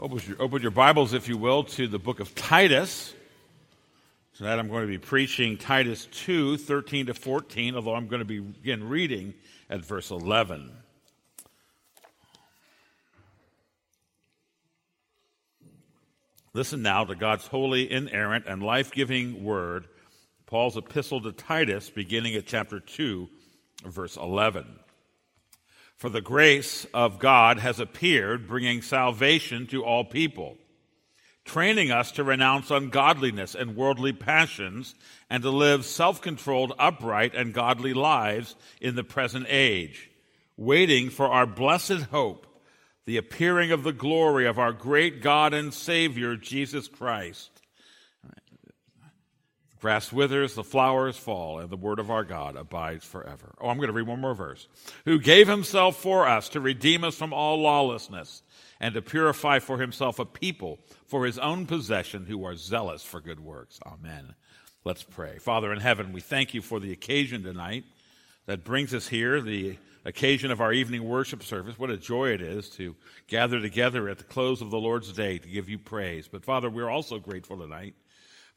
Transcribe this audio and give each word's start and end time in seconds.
Open 0.00 0.20
your, 0.28 0.40
open 0.40 0.62
your 0.62 0.70
Bibles, 0.70 1.12
if 1.12 1.26
you 1.26 1.36
will, 1.36 1.64
to 1.64 1.88
the 1.88 1.98
book 1.98 2.20
of 2.20 2.32
Titus. 2.36 3.12
Tonight 4.36 4.60
I'm 4.60 4.68
going 4.68 4.82
to 4.82 4.86
be 4.86 4.96
preaching 4.96 5.56
Titus 5.56 6.06
2, 6.12 6.56
13 6.56 7.06
to 7.06 7.14
14, 7.14 7.74
although 7.74 7.96
I'm 7.96 8.06
going 8.06 8.24
to 8.24 8.42
begin 8.42 8.88
reading 8.88 9.34
at 9.68 9.84
verse 9.84 10.12
11. 10.12 10.70
Listen 16.54 16.80
now 16.80 17.02
to 17.04 17.16
God's 17.16 17.48
holy, 17.48 17.90
inerrant, 17.90 18.46
and 18.46 18.62
life 18.62 18.92
giving 18.92 19.42
word, 19.42 19.88
Paul's 20.46 20.76
epistle 20.76 21.20
to 21.22 21.32
Titus, 21.32 21.90
beginning 21.90 22.36
at 22.36 22.46
chapter 22.46 22.78
2, 22.78 23.28
verse 23.84 24.16
11. 24.16 24.78
For 25.98 26.08
the 26.08 26.20
grace 26.20 26.86
of 26.94 27.18
God 27.18 27.58
has 27.58 27.80
appeared, 27.80 28.46
bringing 28.46 28.82
salvation 28.82 29.66
to 29.66 29.84
all 29.84 30.04
people, 30.04 30.56
training 31.44 31.90
us 31.90 32.12
to 32.12 32.22
renounce 32.22 32.70
ungodliness 32.70 33.56
and 33.56 33.74
worldly 33.74 34.12
passions 34.12 34.94
and 35.28 35.42
to 35.42 35.50
live 35.50 35.84
self 35.84 36.22
controlled, 36.22 36.72
upright, 36.78 37.34
and 37.34 37.52
godly 37.52 37.94
lives 37.94 38.54
in 38.80 38.94
the 38.94 39.02
present 39.02 39.46
age, 39.48 40.08
waiting 40.56 41.10
for 41.10 41.26
our 41.26 41.46
blessed 41.46 42.02
hope, 42.12 42.46
the 43.04 43.16
appearing 43.16 43.72
of 43.72 43.82
the 43.82 43.92
glory 43.92 44.46
of 44.46 44.56
our 44.56 44.72
great 44.72 45.20
God 45.20 45.52
and 45.52 45.74
Savior, 45.74 46.36
Jesus 46.36 46.86
Christ 46.86 47.57
Grass 49.80 50.12
withers, 50.12 50.54
the 50.54 50.64
flowers 50.64 51.16
fall, 51.16 51.60
and 51.60 51.70
the 51.70 51.76
word 51.76 52.00
of 52.00 52.10
our 52.10 52.24
God 52.24 52.56
abides 52.56 53.04
forever. 53.04 53.54
Oh, 53.60 53.68
I'm 53.68 53.76
going 53.76 53.88
to 53.88 53.92
read 53.92 54.08
one 54.08 54.20
more 54.20 54.34
verse. 54.34 54.66
Who 55.04 55.20
gave 55.20 55.46
himself 55.46 55.96
for 55.96 56.26
us 56.26 56.48
to 56.50 56.60
redeem 56.60 57.04
us 57.04 57.14
from 57.14 57.32
all 57.32 57.60
lawlessness 57.60 58.42
and 58.80 58.94
to 58.94 59.02
purify 59.02 59.60
for 59.60 59.78
himself 59.78 60.18
a 60.18 60.24
people 60.24 60.80
for 61.06 61.26
his 61.26 61.38
own 61.38 61.66
possession 61.66 62.26
who 62.26 62.44
are 62.44 62.56
zealous 62.56 63.02
for 63.02 63.20
good 63.20 63.40
works. 63.40 63.78
Amen. 63.86 64.34
Let's 64.84 65.02
pray. 65.02 65.38
Father 65.38 65.72
in 65.72 65.80
heaven, 65.80 66.12
we 66.12 66.20
thank 66.20 66.54
you 66.54 66.62
for 66.62 66.80
the 66.80 66.92
occasion 66.92 67.42
tonight 67.42 67.84
that 68.46 68.64
brings 68.64 68.94
us 68.94 69.06
here, 69.08 69.40
the 69.40 69.78
occasion 70.04 70.50
of 70.50 70.60
our 70.60 70.72
evening 70.72 71.04
worship 71.04 71.42
service. 71.42 71.78
What 71.78 71.90
a 71.90 71.96
joy 71.96 72.30
it 72.30 72.40
is 72.40 72.68
to 72.70 72.96
gather 73.26 73.60
together 73.60 74.08
at 74.08 74.18
the 74.18 74.24
close 74.24 74.62
of 74.62 74.70
the 74.70 74.78
Lord's 74.78 75.12
day 75.12 75.38
to 75.38 75.48
give 75.48 75.68
you 75.68 75.78
praise. 75.78 76.26
But 76.28 76.44
Father, 76.44 76.70
we're 76.70 76.88
also 76.88 77.18
grateful 77.18 77.58
tonight 77.58 77.94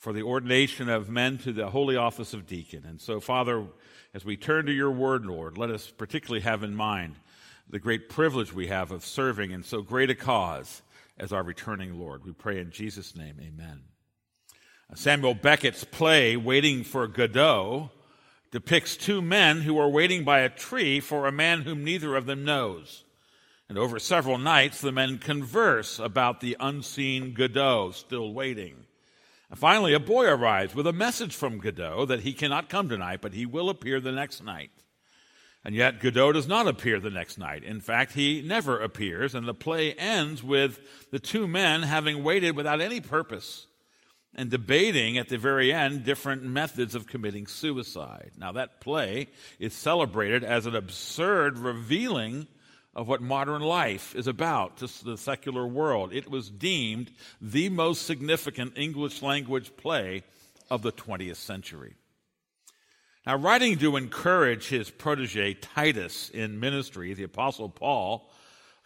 for 0.01 0.13
the 0.13 0.23
ordination 0.23 0.89
of 0.89 1.11
men 1.11 1.37
to 1.37 1.53
the 1.53 1.69
holy 1.69 1.95
office 1.95 2.33
of 2.33 2.47
deacon. 2.47 2.83
And 2.87 2.99
so, 2.99 3.19
Father, 3.19 3.67
as 4.15 4.25
we 4.25 4.35
turn 4.35 4.65
to 4.65 4.71
your 4.71 4.89
word, 4.89 5.27
Lord, 5.27 5.59
let 5.59 5.69
us 5.69 5.91
particularly 5.95 6.41
have 6.41 6.63
in 6.63 6.73
mind 6.73 7.17
the 7.69 7.77
great 7.77 8.09
privilege 8.09 8.51
we 8.51 8.65
have 8.65 8.89
of 8.89 9.05
serving 9.05 9.51
in 9.51 9.61
so 9.61 9.83
great 9.83 10.09
a 10.09 10.15
cause 10.15 10.81
as 11.19 11.31
our 11.31 11.43
returning 11.43 11.99
Lord. 11.99 12.25
We 12.25 12.31
pray 12.31 12.59
in 12.59 12.71
Jesus' 12.71 13.15
name, 13.15 13.35
amen. 13.39 13.83
Samuel 14.95 15.35
Beckett's 15.35 15.83
play, 15.83 16.35
Waiting 16.35 16.83
for 16.83 17.05
Godot, 17.05 17.91
depicts 18.49 18.97
two 18.97 19.21
men 19.21 19.61
who 19.61 19.77
are 19.77 19.87
waiting 19.87 20.23
by 20.23 20.39
a 20.39 20.49
tree 20.49 20.99
for 20.99 21.27
a 21.27 21.31
man 21.31 21.61
whom 21.61 21.83
neither 21.83 22.15
of 22.15 22.25
them 22.25 22.43
knows. 22.43 23.03
And 23.69 23.77
over 23.77 23.99
several 23.99 24.39
nights, 24.39 24.81
the 24.81 24.91
men 24.91 25.19
converse 25.19 25.99
about 25.99 26.39
the 26.39 26.57
unseen 26.59 27.35
Godot 27.35 27.91
still 27.91 28.33
waiting. 28.33 28.87
Finally, 29.55 29.93
a 29.93 29.99
boy 29.99 30.25
arrives 30.25 30.73
with 30.73 30.87
a 30.87 30.93
message 30.93 31.35
from 31.35 31.59
Godot 31.59 32.05
that 32.05 32.21
he 32.21 32.33
cannot 32.33 32.69
come 32.69 32.87
tonight, 32.87 33.19
but 33.21 33.33
he 33.33 33.45
will 33.45 33.69
appear 33.69 33.99
the 33.99 34.11
next 34.11 34.43
night. 34.43 34.71
And 35.63 35.75
yet, 35.75 35.99
Godot 35.99 36.31
does 36.31 36.47
not 36.47 36.67
appear 36.67 36.99
the 36.99 37.09
next 37.09 37.37
night. 37.37 37.63
In 37.63 37.81
fact, 37.81 38.13
he 38.13 38.41
never 38.41 38.79
appears, 38.79 39.35
and 39.35 39.47
the 39.47 39.53
play 39.53 39.93
ends 39.93 40.41
with 40.41 40.79
the 41.11 41.19
two 41.19 41.47
men 41.47 41.83
having 41.83 42.23
waited 42.23 42.55
without 42.55 42.81
any 42.81 43.01
purpose 43.01 43.67
and 44.33 44.49
debating 44.49 45.17
at 45.17 45.27
the 45.27 45.37
very 45.37 45.73
end 45.73 46.05
different 46.05 46.43
methods 46.43 46.95
of 46.95 47.05
committing 47.05 47.45
suicide. 47.45 48.31
Now, 48.37 48.53
that 48.53 48.79
play 48.81 49.27
is 49.59 49.73
celebrated 49.73 50.43
as 50.43 50.65
an 50.65 50.75
absurd 50.75 51.59
revealing 51.59 52.47
of 52.93 53.07
what 53.07 53.21
modern 53.21 53.61
life 53.61 54.15
is 54.15 54.27
about 54.27 54.77
to 54.77 55.03
the 55.03 55.17
secular 55.17 55.65
world. 55.65 56.13
It 56.13 56.29
was 56.29 56.49
deemed 56.49 57.11
the 57.39 57.69
most 57.69 58.05
significant 58.05 58.77
English 58.77 59.21
language 59.21 59.75
play 59.77 60.23
of 60.69 60.81
the 60.81 60.91
20th 60.91 61.37
century. 61.37 61.95
Now, 63.25 63.37
writing 63.37 63.77
to 63.79 63.97
encourage 63.97 64.67
his 64.67 64.89
protege 64.89 65.53
Titus 65.53 66.29
in 66.29 66.59
ministry, 66.59 67.13
the 67.13 67.23
Apostle 67.23 67.69
Paul 67.69 68.29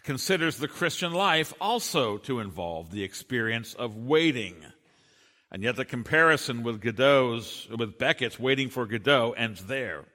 considers 0.03 0.57
the 0.57 0.67
Christian 0.67 1.13
life 1.13 1.53
also 1.59 2.17
to 2.19 2.39
involve 2.39 2.91
the 2.91 3.03
experience 3.03 3.73
of 3.73 3.95
waiting. 3.95 4.55
And 5.51 5.63
yet 5.63 5.77
the 5.77 5.85
comparison 5.85 6.63
with 6.63 6.81
Godot's, 6.81 7.67
with 7.69 7.97
Beckett's 7.97 8.39
waiting 8.39 8.69
for 8.69 8.85
Godot 8.85 9.31
ends 9.31 9.66
there. 9.66 10.05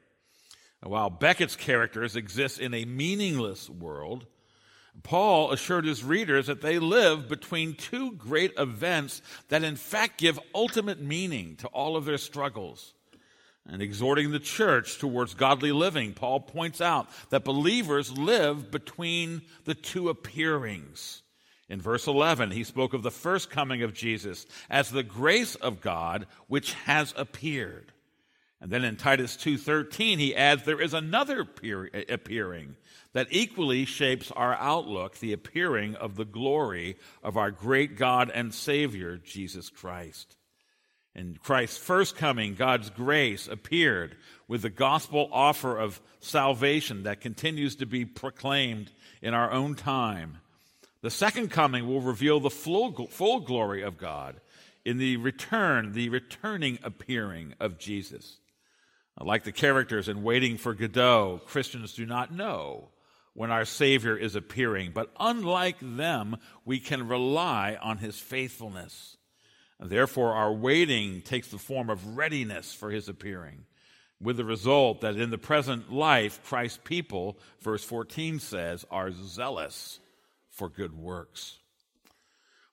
While 0.83 1.11
Beckett's 1.11 1.57
characters 1.57 2.17
exist 2.17 2.59
in 2.59 2.73
a 2.73 2.87
meaningless 2.87 3.69
world, 3.69 4.27
Paul 5.03 5.53
assured 5.53 5.85
his 5.85 6.03
readers 6.03 6.47
that 6.47 6.63
they 6.63 6.79
live 6.79 7.29
between 7.29 7.75
two 7.75 8.13
great 8.13 8.53
events 8.59 9.23
that 9.49 9.63
in 9.63 9.77
fact 9.77 10.19
give 10.19 10.39
ultimate 10.55 11.01
meaning 11.01 11.57
to 11.57 11.69
all 11.69 11.97
of 11.97 12.05
their 12.05 12.19
struggles. 12.19 12.95
And 13.67 13.83
exhorting 13.83 14.31
the 14.31 14.41
church 14.41 14.99
towards 14.99 15.35
godly 15.35 15.71
living, 15.71 16.15
Paul 16.15 16.41
points 16.41 16.81
out 16.81 17.09
that 17.29 17.45
believers 17.45 18.11
live 18.11 18.71
between 18.71 19.43
the 19.65 19.75
two 19.75 20.09
appearings. 20.09 21.23
In 21.69 21.81
verse 21.81 22.07
11, 22.07 22.51
he 22.51 22.65
spoke 22.65 22.95
of 22.95 23.03
the 23.03 23.13
first 23.13 23.49
coming 23.49 23.83
of 23.83 23.95
Jesus 23.95 24.45
as 24.69 24.91
the 24.91 25.05
grace 25.05 25.55
of 25.55 25.81
God 25.81 26.27
which 26.49 26.73
has 26.73 27.15
appeared. 27.17 27.93
And 28.61 28.71
then 28.71 28.85
in 28.85 28.97
Titus 28.97 29.37
2:13 29.37 30.19
he 30.19 30.37
adds 30.37 30.65
there 30.65 30.81
is 30.81 30.93
another 30.93 31.41
appearing 31.41 32.77
that 33.13 33.29
equally 33.31 33.85
shapes 33.85 34.31
our 34.33 34.55
outlook, 34.55 35.19
the 35.19 35.33
appearing 35.33 35.95
of 35.97 36.17
the 36.17 36.25
glory 36.25 36.97
of 37.23 37.37
our 37.37 37.51
great 37.51 37.97
God 37.97 38.31
and 38.33 38.55
Savior 38.55 39.17
Jesus 39.17 39.71
Christ. 39.71 40.37
In 41.15 41.37
Christ's 41.43 41.79
first 41.79 42.17
coming, 42.17 42.55
God's 42.55 42.91
grace 42.91 43.49
appeared 43.49 44.17
with 44.47 44.63
the 44.63 44.71
gospel 44.71 45.29
offer 45.33 45.77
of 45.77 46.01
salvation 46.21 47.03
that 47.03 47.21
continues 47.21 47.77
to 47.77 47.87
be 47.87 48.05
proclaimed 48.05 48.93
in 49.21 49.35
our 49.35 49.51
own 49.51 49.75
time. 49.75 50.39
The 51.03 51.11
second 51.11 51.51
coming 51.51 51.89
will 51.89 52.01
reveal 52.01 52.41
the 52.41 52.51
full, 52.51 53.07
full 53.07 53.41
glory 53.41 53.83
of 53.83 53.97
God 53.97 54.41
in 54.85 54.99
the 54.99 55.17
return, 55.17 55.93
the 55.93 56.11
returning 56.11 56.79
appearing 56.83 57.55
of 57.59 57.79
Jesus. 57.79 58.40
Like 59.19 59.45
the 59.45 59.53
characters 59.53 60.09
in 60.09 60.23
Waiting 60.23 60.57
for 60.57 60.75
Godot, 60.75 61.43
Christians 61.47 61.93
do 61.95 62.07
not 62.07 62.33
know 62.33 62.89
when 63.35 63.51
our 63.51 63.65
Savior 63.65 64.17
is 64.17 64.35
appearing, 64.35 64.93
but 64.93 65.13
unlike 65.19 65.77
them, 65.81 66.37
we 66.65 66.81
can 66.81 67.07
rely 67.07 67.79
on 67.81 67.99
His 67.99 68.19
faithfulness. 68.19 69.17
Therefore, 69.79 70.33
our 70.33 70.53
waiting 70.53 71.23
takes 71.23 71.49
the 71.49 71.59
form 71.59 71.91
of 71.91 72.17
readiness 72.17 72.73
for 72.73 72.91
His 72.91 73.09
appearing, 73.09 73.65
with 74.21 74.37
the 74.37 74.45
result 74.45 75.01
that 75.01 75.17
in 75.17 75.31
the 75.31 75.39
present 75.39 75.93
life, 75.93 76.43
Christ's 76.45 76.81
people, 76.85 77.39
verse 77.61 77.85
14 77.85 78.41
says, 78.41 78.85
are 78.91 79.11
zealous 79.11 80.01
for 80.51 80.69
good 80.69 80.95
works. 80.95 81.57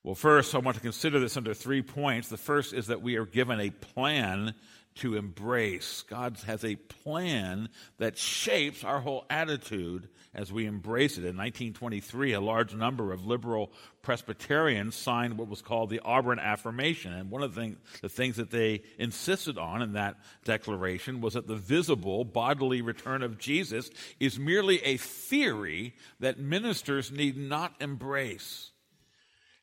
Well, 0.03 0.15
first, 0.15 0.55
I 0.55 0.59
want 0.59 0.75
to 0.75 0.81
consider 0.81 1.19
this 1.19 1.37
under 1.37 1.53
three 1.53 1.81
points. 1.81 2.29
The 2.29 2.37
first 2.37 2.73
is 2.73 2.87
that 2.87 3.01
we 3.01 3.15
are 3.15 3.25
given 3.25 3.59
a 3.59 3.69
plan 3.69 4.53
to 4.97 5.15
embrace. 5.15 6.03
God 6.09 6.37
has 6.45 6.63
a 6.63 6.75
plan 6.75 7.69
that 7.97 8.17
shapes 8.17 8.83
our 8.83 8.99
whole 8.99 9.25
attitude 9.29 10.09
as 10.33 10.51
we 10.51 10.65
embrace 10.65 11.13
it. 11.13 11.21
In 11.21 11.35
1923, 11.37 12.33
a 12.33 12.41
large 12.41 12.75
number 12.75 13.11
of 13.11 13.25
liberal 13.25 13.71
Presbyterians 14.01 14.95
signed 14.95 15.37
what 15.37 15.49
was 15.49 15.61
called 15.61 15.89
the 15.89 15.99
Auburn 15.99 16.39
Affirmation. 16.39 17.11
And 17.13 17.31
one 17.31 17.43
of 17.43 17.55
the, 17.55 17.75
the 18.01 18.09
things 18.09 18.37
that 18.37 18.51
they 18.51 18.83
insisted 18.99 19.57
on 19.57 19.81
in 19.81 19.93
that 19.93 20.17
declaration 20.45 21.21
was 21.21 21.33
that 21.33 21.47
the 21.47 21.55
visible 21.55 22.23
bodily 22.23 22.81
return 22.81 23.23
of 23.23 23.37
Jesus 23.37 23.89
is 24.19 24.39
merely 24.39 24.81
a 24.83 24.97
theory 24.97 25.95
that 26.19 26.39
ministers 26.39 27.11
need 27.11 27.37
not 27.37 27.73
embrace. 27.81 28.71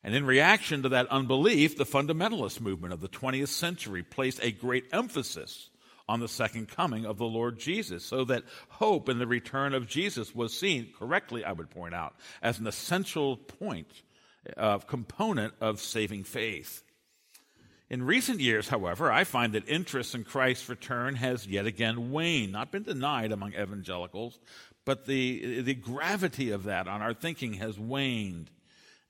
And 0.05 0.15
in 0.15 0.27
reaction 0.27 0.83
to 0.83 0.91
that 0.91 1.09
unbelief, 1.09 1.79
the 1.79 1.87
fundamentalist 1.87 2.61
movement 2.61 2.93
of 2.93 3.01
the 3.01 3.09
20th 3.09 3.49
century 3.49 4.03
placed 4.03 4.39
a 4.43 4.53
great 4.53 4.85
emphasis 4.93 5.71
on 6.07 6.21
the 6.21 6.29
second 6.29 6.69
coming 6.69 7.07
of 7.07 7.17
the 7.17 7.25
Lord 7.25 7.59
Jesus, 7.59 8.05
so 8.05 8.25
that 8.27 8.45
hope 8.69 9.09
in 9.09 9.19
the 9.19 9.27
return 9.27 9.73
of 9.73 9.89
Jesus 9.89 10.35
was 10.35 10.57
seen, 10.57 10.93
correctly, 10.99 11.43
I 11.43 11.53
would 11.53 11.71
point 11.71 11.95
out, 11.95 12.15
as 12.43 12.59
an 12.59 12.67
essential 12.67 13.39
point, 13.39 14.03
of 14.59 14.83
uh, 14.83 14.87
component 14.87 15.55
of 15.63 15.81
saving 15.81 16.25
faith. 16.25 16.83
In 17.89 18.03
recent 18.03 18.41
years, 18.41 18.69
however, 18.69 19.11
I 19.11 19.25
find 19.25 19.55
that 19.55 19.67
interest 19.67 20.15
in 20.15 20.25
Christ's 20.25 20.69
return 20.69 21.15
has 21.15 21.47
yet 21.47 21.65
again 21.65 22.11
waned, 22.11 22.53
not 22.53 22.71
been 22.71 22.83
denied 22.83 23.33
among 23.33 23.55
evangelicals, 23.55 24.39
but 24.85 25.07
the, 25.07 25.63
the 25.63 25.75
gravity 25.75 26.51
of 26.51 26.65
that 26.65 26.89
on 26.89 27.01
our 27.01 27.15
thinking 27.15 27.55
has 27.55 27.79
waned. 27.79 28.51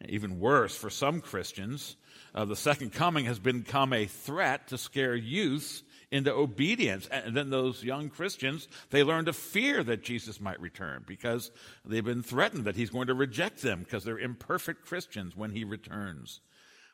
Even 0.08 0.40
worse, 0.40 0.76
for 0.76 0.90
some 0.90 1.20
Christians, 1.20 1.96
uh, 2.34 2.44
the 2.44 2.56
second 2.56 2.92
coming 2.92 3.24
has 3.26 3.38
become 3.38 3.92
a 3.92 4.06
threat 4.06 4.68
to 4.68 4.78
scare 4.78 5.14
youth 5.14 5.82
into 6.10 6.32
obedience. 6.32 7.06
And 7.08 7.36
then 7.36 7.50
those 7.50 7.82
young 7.82 8.08
Christians, 8.08 8.68
they 8.90 9.02
learn 9.02 9.24
to 9.24 9.32
fear 9.32 9.82
that 9.84 10.02
Jesus 10.02 10.40
might 10.40 10.60
return 10.60 11.04
because 11.06 11.50
they've 11.84 12.04
been 12.04 12.22
threatened 12.22 12.64
that 12.64 12.76
he's 12.76 12.90
going 12.90 13.08
to 13.08 13.14
reject 13.14 13.62
them 13.62 13.80
because 13.80 14.04
they're 14.04 14.18
imperfect 14.18 14.86
Christians 14.86 15.36
when 15.36 15.50
he 15.50 15.64
returns. 15.64 16.40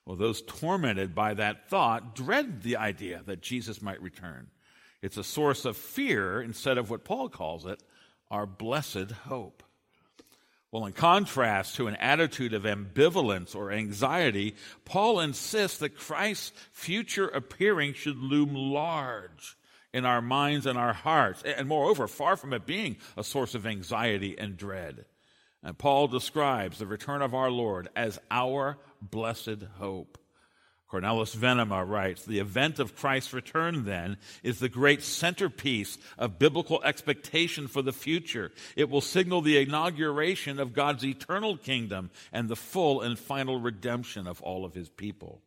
Well, 0.06 0.16
those 0.16 0.42
tormented 0.42 1.14
by 1.14 1.34
that 1.34 1.68
thought 1.68 2.14
dread 2.14 2.62
the 2.62 2.76
idea 2.76 3.22
that 3.26 3.42
Jesus 3.42 3.82
might 3.82 4.00
return. 4.00 4.48
It's 5.02 5.16
a 5.16 5.24
source 5.24 5.64
of 5.64 5.76
fear 5.76 6.42
instead 6.42 6.78
of 6.78 6.90
what 6.90 7.04
Paul 7.04 7.28
calls 7.28 7.64
it, 7.64 7.82
our 8.30 8.46
blessed 8.46 9.12
hope. 9.24 9.62
Well, 10.72 10.86
in 10.86 10.92
contrast 10.92 11.74
to 11.76 11.88
an 11.88 11.96
attitude 11.96 12.54
of 12.54 12.62
ambivalence 12.62 13.56
or 13.56 13.72
anxiety, 13.72 14.54
Paul 14.84 15.18
insists 15.18 15.78
that 15.78 15.96
Christ's 15.96 16.52
future 16.72 17.26
appearing 17.26 17.94
should 17.94 18.18
loom 18.18 18.54
large 18.54 19.56
in 19.92 20.06
our 20.06 20.22
minds 20.22 20.66
and 20.66 20.78
our 20.78 20.92
hearts. 20.92 21.42
And 21.42 21.66
moreover, 21.66 22.06
far 22.06 22.36
from 22.36 22.52
it 22.52 22.66
being 22.66 22.98
a 23.16 23.24
source 23.24 23.56
of 23.56 23.66
anxiety 23.66 24.38
and 24.38 24.56
dread. 24.56 25.06
And 25.62 25.76
Paul 25.76 26.06
describes 26.06 26.78
the 26.78 26.86
return 26.86 27.20
of 27.20 27.34
our 27.34 27.50
Lord 27.50 27.88
as 27.96 28.20
our 28.30 28.78
blessed 29.02 29.64
hope. 29.78 30.18
Cornelius 30.90 31.36
Venema 31.36 31.88
writes, 31.88 32.24
the 32.24 32.40
event 32.40 32.80
of 32.80 32.96
Christ's 32.96 33.32
return 33.32 33.84
then 33.84 34.16
is 34.42 34.58
the 34.58 34.68
great 34.68 35.04
centerpiece 35.04 35.98
of 36.18 36.40
biblical 36.40 36.82
expectation 36.82 37.68
for 37.68 37.80
the 37.80 37.92
future. 37.92 38.50
It 38.74 38.90
will 38.90 39.00
signal 39.00 39.40
the 39.40 39.58
inauguration 39.58 40.58
of 40.58 40.72
God's 40.72 41.04
eternal 41.04 41.56
kingdom 41.56 42.10
and 42.32 42.48
the 42.48 42.56
full 42.56 43.02
and 43.02 43.16
final 43.16 43.60
redemption 43.60 44.26
of 44.26 44.42
all 44.42 44.64
of 44.64 44.74
his 44.74 44.88
people. 44.88 45.40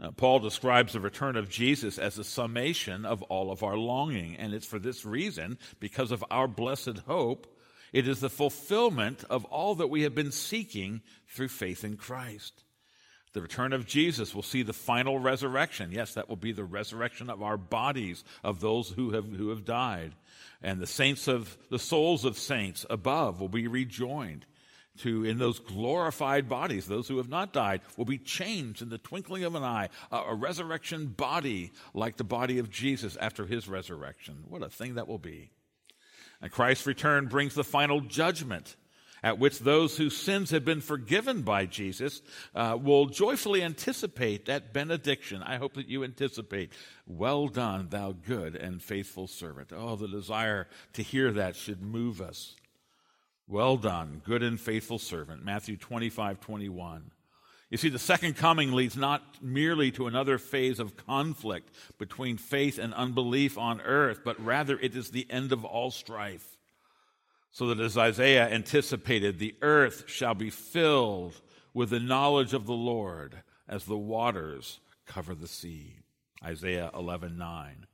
Uh, 0.00 0.10
Paul 0.10 0.40
describes 0.40 0.94
the 0.94 1.00
return 1.00 1.36
of 1.36 1.48
Jesus 1.48 1.96
as 1.96 2.18
a 2.18 2.24
summation 2.24 3.04
of 3.04 3.22
all 3.22 3.52
of 3.52 3.62
our 3.62 3.76
longing, 3.76 4.34
and 4.34 4.52
it's 4.52 4.66
for 4.66 4.80
this 4.80 5.04
reason, 5.04 5.56
because 5.78 6.10
of 6.10 6.24
our 6.32 6.48
blessed 6.48 6.98
hope, 7.06 7.46
it 7.92 8.08
is 8.08 8.18
the 8.18 8.28
fulfillment 8.28 9.22
of 9.30 9.44
all 9.44 9.76
that 9.76 9.86
we 9.86 10.02
have 10.02 10.16
been 10.16 10.32
seeking 10.32 11.02
through 11.28 11.46
faith 11.46 11.84
in 11.84 11.96
Christ. 11.96 12.64
The 13.34 13.42
return 13.42 13.72
of 13.72 13.84
Jesus 13.84 14.32
will 14.32 14.42
see 14.42 14.62
the 14.62 14.72
final 14.72 15.18
resurrection. 15.18 15.90
Yes, 15.90 16.14
that 16.14 16.28
will 16.28 16.36
be 16.36 16.52
the 16.52 16.64
resurrection 16.64 17.28
of 17.28 17.42
our 17.42 17.56
bodies, 17.56 18.22
of 18.44 18.60
those 18.60 18.90
who 18.90 19.10
have, 19.10 19.26
who 19.26 19.50
have 19.50 19.64
died. 19.64 20.12
And 20.62 20.80
the 20.80 20.86
saints 20.86 21.26
of, 21.26 21.58
the 21.68 21.80
souls 21.80 22.24
of 22.24 22.38
saints 22.38 22.86
above 22.88 23.40
will 23.40 23.48
be 23.48 23.66
rejoined 23.66 24.46
to, 24.98 25.24
in 25.24 25.38
those 25.38 25.58
glorified 25.58 26.48
bodies. 26.48 26.86
Those 26.86 27.08
who 27.08 27.16
have 27.16 27.28
not 27.28 27.52
died 27.52 27.80
will 27.96 28.04
be 28.04 28.18
changed 28.18 28.82
in 28.82 28.88
the 28.88 28.98
twinkling 28.98 29.42
of 29.42 29.56
an 29.56 29.64
eye. 29.64 29.88
A, 30.12 30.16
a 30.18 30.34
resurrection 30.34 31.08
body 31.08 31.72
like 31.92 32.16
the 32.16 32.22
body 32.24 32.60
of 32.60 32.70
Jesus 32.70 33.16
after 33.16 33.46
his 33.46 33.68
resurrection. 33.68 34.44
What 34.48 34.62
a 34.62 34.68
thing 34.68 34.94
that 34.94 35.08
will 35.08 35.18
be. 35.18 35.50
And 36.40 36.52
Christ's 36.52 36.86
return 36.86 37.26
brings 37.26 37.54
the 37.54 37.64
final 37.64 38.00
judgment 38.00 38.76
at 39.24 39.38
which 39.38 39.60
those 39.60 39.96
whose 39.96 40.14
sins 40.14 40.50
have 40.50 40.66
been 40.66 40.82
forgiven 40.82 41.40
by 41.40 41.64
Jesus 41.64 42.20
uh, 42.54 42.76
will 42.80 43.06
joyfully 43.06 43.62
anticipate 43.62 44.44
that 44.44 44.74
benediction. 44.74 45.42
I 45.42 45.56
hope 45.56 45.74
that 45.74 45.88
you 45.88 46.04
anticipate, 46.04 46.74
Well 47.06 47.48
done, 47.48 47.88
thou 47.88 48.12
good 48.12 48.54
and 48.54 48.82
faithful 48.82 49.26
servant. 49.26 49.72
Oh, 49.74 49.96
the 49.96 50.08
desire 50.08 50.68
to 50.92 51.02
hear 51.02 51.32
that 51.32 51.56
should 51.56 51.80
move 51.80 52.20
us. 52.20 52.54
Well 53.48 53.78
done, 53.78 54.20
good 54.26 54.42
and 54.42 54.60
faithful 54.60 54.98
servant. 54.98 55.42
Matthew 55.42 55.78
25, 55.78 56.40
21. 56.40 57.10
You 57.70 57.78
see, 57.78 57.88
the 57.88 57.98
second 57.98 58.36
coming 58.36 58.72
leads 58.72 58.96
not 58.96 59.22
merely 59.42 59.90
to 59.92 60.06
another 60.06 60.36
phase 60.36 60.78
of 60.78 60.98
conflict 60.98 61.74
between 61.98 62.36
faith 62.36 62.78
and 62.78 62.92
unbelief 62.92 63.56
on 63.56 63.80
earth, 63.80 64.20
but 64.22 64.38
rather 64.44 64.78
it 64.78 64.94
is 64.94 65.10
the 65.10 65.26
end 65.30 65.50
of 65.50 65.64
all 65.64 65.90
strife. 65.90 66.53
So 67.54 67.68
that 67.68 67.78
as 67.78 67.96
Isaiah 67.96 68.48
anticipated, 68.48 69.38
the 69.38 69.54
earth 69.62 70.08
shall 70.08 70.34
be 70.34 70.50
filled 70.50 71.40
with 71.72 71.90
the 71.90 72.00
knowledge 72.00 72.52
of 72.52 72.66
the 72.66 72.72
Lord 72.72 73.44
as 73.68 73.84
the 73.84 73.96
waters 73.96 74.80
cover 75.06 75.36
the 75.36 75.46
sea. 75.46 76.00
Isaiah 76.44 76.90
11 76.92 77.38
9. 77.38 77.86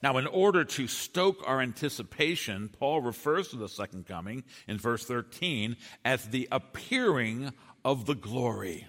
Now, 0.00 0.16
in 0.16 0.28
order 0.28 0.64
to 0.64 0.86
stoke 0.86 1.42
our 1.44 1.60
anticipation, 1.60 2.68
Paul 2.68 3.00
refers 3.00 3.48
to 3.48 3.56
the 3.56 3.68
second 3.68 4.06
coming 4.06 4.44
in 4.68 4.78
verse 4.78 5.04
13 5.04 5.76
as 6.04 6.26
the 6.26 6.46
appearing 6.52 7.52
of 7.84 8.06
the 8.06 8.14
glory. 8.14 8.86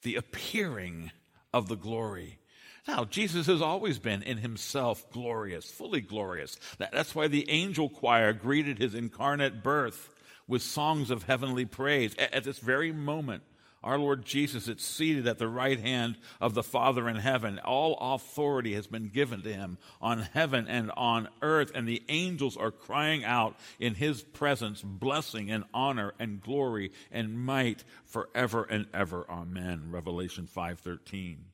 The 0.00 0.16
appearing 0.16 1.10
of 1.52 1.68
the 1.68 1.76
glory. 1.76 2.38
Now, 2.88 3.04
Jesus 3.04 3.46
has 3.46 3.62
always 3.62 3.98
been 4.00 4.22
in 4.22 4.38
himself 4.38 5.08
glorious, 5.12 5.70
fully 5.70 6.00
glorious. 6.00 6.56
That's 6.78 7.14
why 7.14 7.28
the 7.28 7.48
angel 7.48 7.88
choir 7.88 8.32
greeted 8.32 8.78
his 8.78 8.94
incarnate 8.94 9.62
birth 9.62 10.10
with 10.48 10.62
songs 10.62 11.10
of 11.10 11.22
heavenly 11.22 11.64
praise. 11.64 12.16
At 12.16 12.42
this 12.42 12.58
very 12.58 12.92
moment, 12.92 13.44
our 13.84 13.98
Lord 13.98 14.24
Jesus 14.24 14.68
is 14.68 14.80
seated 14.80 15.26
at 15.26 15.38
the 15.38 15.48
right 15.48 15.78
hand 15.78 16.16
of 16.40 16.54
the 16.54 16.62
Father 16.62 17.08
in 17.08 17.16
heaven. 17.16 17.58
All 17.60 17.96
authority 18.00 18.74
has 18.74 18.86
been 18.86 19.08
given 19.08 19.42
to 19.42 19.52
him 19.52 19.78
on 20.00 20.20
heaven 20.34 20.66
and 20.68 20.90
on 20.96 21.28
earth, 21.40 21.72
and 21.74 21.86
the 21.86 22.02
angels 22.08 22.56
are 22.56 22.70
crying 22.70 23.24
out 23.24 23.56
in 23.78 23.94
his 23.94 24.22
presence 24.22 24.82
blessing 24.82 25.50
and 25.50 25.64
honor 25.72 26.14
and 26.18 26.40
glory 26.40 26.92
and 27.10 27.38
might 27.38 27.84
forever 28.04 28.64
and 28.64 28.86
ever. 28.92 29.24
Amen. 29.28 29.90
Revelation 29.90 30.46
5:13. 30.46 31.51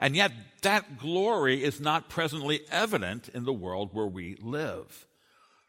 And 0.00 0.16
yet, 0.16 0.32
that 0.62 0.98
glory 0.98 1.62
is 1.62 1.80
not 1.80 2.08
presently 2.08 2.62
evident 2.70 3.28
in 3.28 3.44
the 3.44 3.52
world 3.52 3.90
where 3.92 4.06
we 4.06 4.36
live. 4.40 5.06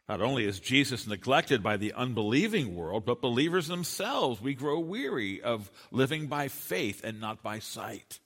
Not 0.08 0.20
only 0.20 0.44
is 0.44 0.60
Jesus 0.60 1.06
neglected 1.06 1.62
by 1.62 1.76
the 1.76 1.92
unbelieving 1.92 2.76
world, 2.76 3.04
but 3.04 3.20
believers 3.20 3.66
themselves, 3.66 4.40
we 4.40 4.54
grow 4.54 4.78
weary 4.78 5.42
of 5.42 5.70
living 5.90 6.28
by 6.28 6.48
faith 6.48 7.02
and 7.02 7.20
not 7.20 7.42
by 7.42 7.58
sight. 7.58 8.20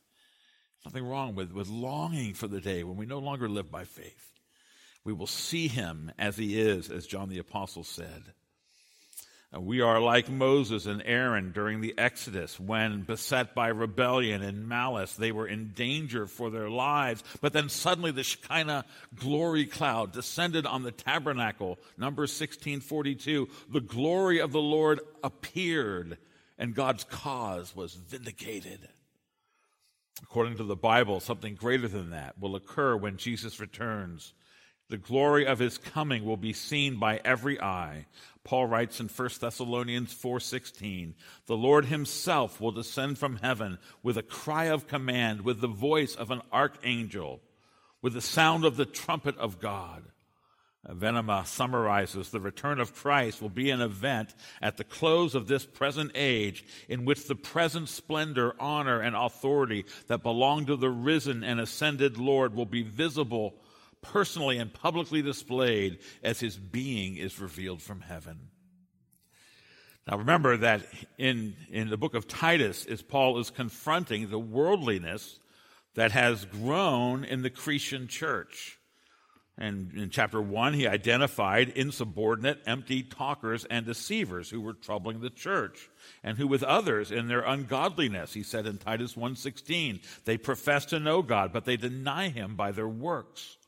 Nothing 0.85 1.07
wrong 1.07 1.35
with, 1.35 1.53
with 1.53 1.69
longing 1.69 2.35
for 2.35 2.49
the 2.49 2.61
day 2.61 2.85
when 2.85 2.97
we 2.97 3.07
no 3.07 3.19
longer 3.19 3.49
live 3.49 3.71
by 3.71 3.85
faith. 3.85 4.31
We 5.05 5.13
will 5.15 5.27
see 5.27 5.69
him 5.69 6.13
as 6.19 6.37
he 6.37 6.61
is, 6.61 6.91
as 6.91 7.07
John 7.07 7.31
the 7.31 7.39
Apostle 7.39 7.85
said. 7.85 8.35
We 9.59 9.81
are 9.81 10.01
like 10.01 10.31
Moses 10.31 10.87
and 10.87 11.03
Aaron 11.05 11.51
during 11.51 11.81
the 11.81 11.95
Exodus 11.99 12.61
when, 12.61 13.03
beset 13.03 13.53
by 13.53 13.69
rebellion 13.69 14.43
and 14.43 14.69
malice, 14.69 15.17
they 15.17 15.33
were 15.33 15.49
in 15.49 15.73
danger 15.73 16.29
for 16.29 16.51
their 16.51 16.71
lives. 16.71 17.25
But 17.41 17.53
then 17.53 17.69
suddenly 17.69 18.13
the 18.13 18.23
Shekinah 18.23 18.85
glory 19.17 19.67
cloud 19.67 20.13
descended 20.13 20.67
on 20.67 20.85
the 20.85 20.93
tabernacle. 20.93 21.81
Number 21.99 22.23
1642. 22.23 23.49
The 23.73 23.81
glory 23.81 24.39
of 24.41 24.53
the 24.53 24.61
Lord 24.61 25.01
appeared 25.25 26.19
and 26.57 26.75
God's 26.75 27.05
cause 27.05 27.75
was 27.75 27.95
vindicated. 27.95 28.87
According 30.23 30.59
to 30.59 30.65
the 30.65 30.77
Bible, 30.77 31.19
something 31.19 31.55
greater 31.55 31.89
than 31.89 32.11
that 32.11 32.39
will 32.39 32.55
occur 32.55 32.95
when 32.95 33.17
Jesus 33.17 33.59
returns. 33.59 34.35
The 34.91 34.99
glory 34.99 35.47
of 35.47 35.59
his 35.59 35.79
coming 35.79 36.25
will 36.25 36.37
be 36.37 36.53
seen 36.53 36.99
by 36.99 37.21
every 37.25 37.61
eye. 37.61 38.07
Paul 38.45 38.67
writes 38.67 39.01
in 39.01 39.09
1 39.09 39.41
Thessalonians 39.41 40.13
4:16, 40.13 41.15
"The 41.47 41.57
Lord 41.57 41.87
himself 41.87 42.61
will 42.61 42.73
descend 42.73 43.19
from 43.19 43.37
heaven 43.37 43.79
with 44.03 44.17
a 44.17 44.23
cry 44.23 44.65
of 44.65 44.87
command, 44.87 45.43
with 45.43 45.61
the 45.61 45.69
voice 45.69 46.15
of 46.15 46.31
an 46.31 46.43
archangel, 46.53 47.43
with 48.01 48.15
the 48.15 48.21
sound 48.21 48.65
of 48.65 48.77
the 48.77 48.87
trumpet 48.87 49.37
of 49.37 49.61
God." 49.61 50.11
Venema 50.89 51.47
summarizes 51.47 52.31
the 52.31 52.41
return 52.41 52.81
of 52.81 52.95
Christ 52.95 53.43
will 53.43 53.51
be 53.51 53.69
an 53.69 53.83
event 53.83 54.35
at 54.63 54.79
the 54.79 54.85
close 54.85 55.35
of 55.35 55.47
this 55.47 55.67
present 55.67 56.11
age 56.15 56.65
in 56.89 57.05
which 57.05 57.29
the 57.29 57.35
present 57.35 57.91
splendor, 57.91 58.55
honor, 58.59 59.01
and 59.01 59.15
authority 59.15 59.85
that 60.07 60.23
belong 60.23 60.65
to 60.65 60.77
the 60.77 60.89
risen 60.89 61.45
and 61.45 61.61
ascended 61.61 62.17
Lord 62.17 62.55
will 62.55 62.65
be 62.65 62.83
visible 62.83 63.61
personally 64.03 64.59
and 64.59 64.73
publicly 64.73 65.23
displayed 65.23 65.99
as 66.23 66.41
his 66.41 66.57
being 66.57 67.17
is 67.17 67.41
revealed 67.41 67.83
from 67.83 68.01
heaven. 68.01 68.51
Now 70.07 70.17
remember 70.17 70.57
that 70.59 70.83
in, 71.19 71.55
in 71.71 71.89
the 71.89 71.97
book 71.97 72.15
of 72.15 72.27
Titus, 72.27 72.87
as 72.87 73.03
Paul 73.03 73.39
is 73.39 73.51
confronting 73.51 74.29
the 74.29 74.39
worldliness 74.39 75.39
that 75.95 76.13
has 76.13 76.45
grown 76.47 77.25
in 77.25 77.43
the 77.43 77.51
Cretan 77.51 78.09
church. 78.09 78.79
And 79.59 79.93
in 79.93 80.09
chapter 80.09 80.41
1, 80.41 80.73
he 80.73 80.87
identified 80.87 81.69
insubordinate, 81.69 82.61
empty 82.65 83.03
talkers 83.03 83.67
and 83.67 83.85
deceivers 83.85 84.49
who 84.49 84.61
were 84.61 84.73
troubling 84.73 85.21
the 85.21 85.29
church, 85.29 85.91
and 86.25 86.39
who 86.39 86.47
with 86.47 86.63
others 86.63 87.11
in 87.13 87.29
their 87.29 87.43
ungodliness, 87.43 88.33
he 88.33 88.43
said 88.43 88.67
in 88.67 88.79
Titus 88.79 89.15
1:16, 89.17 90.01
they 90.25 90.39
profess 90.39 90.87
to 90.87 90.99
know 90.99 91.21
God, 91.21 91.53
but 91.53 91.67
they 91.67 91.77
deny 91.77 92.31
him 92.31 92.57
by 92.57 92.73
their 92.73 92.89
works. 92.89 93.59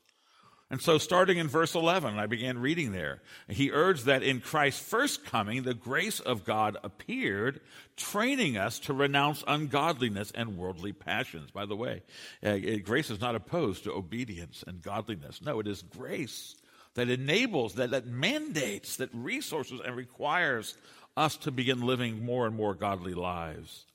And 0.73 0.81
so, 0.81 0.97
starting 0.97 1.37
in 1.37 1.47
verse 1.47 1.75
11, 1.75 2.17
I 2.17 2.25
began 2.25 2.57
reading 2.57 2.93
there. 2.93 3.21
He 3.47 3.69
urged 3.69 4.05
that 4.05 4.23
in 4.23 4.41
Christ's 4.41 4.81
first 4.81 5.23
coming, 5.23 5.61
the 5.61 5.75
grace 5.75 6.19
of 6.19 6.45
God 6.45 6.77
appeared, 6.83 7.61
training 7.95 8.57
us 8.57 8.79
to 8.79 8.93
renounce 8.93 9.43
ungodliness 9.45 10.31
and 10.31 10.57
worldly 10.57 10.91
passions. 10.91 11.51
By 11.51 11.67
the 11.67 11.75
way, 11.75 12.01
uh, 12.43 12.57
grace 12.83 13.11
is 13.11 13.21
not 13.21 13.35
opposed 13.35 13.83
to 13.83 13.93
obedience 13.93 14.63
and 14.65 14.81
godliness. 14.81 15.43
No, 15.43 15.59
it 15.59 15.67
is 15.67 15.83
grace 15.83 16.55
that 16.95 17.07
enables, 17.07 17.75
that, 17.75 17.91
that 17.91 18.07
mandates, 18.07 18.95
that 18.95 19.11
resources 19.13 19.79
and 19.85 19.95
requires 19.95 20.75
us 21.15 21.37
to 21.37 21.51
begin 21.51 21.81
living 21.81 22.25
more 22.25 22.47
and 22.47 22.55
more 22.55 22.73
godly 22.73 23.13
lives. 23.13 23.85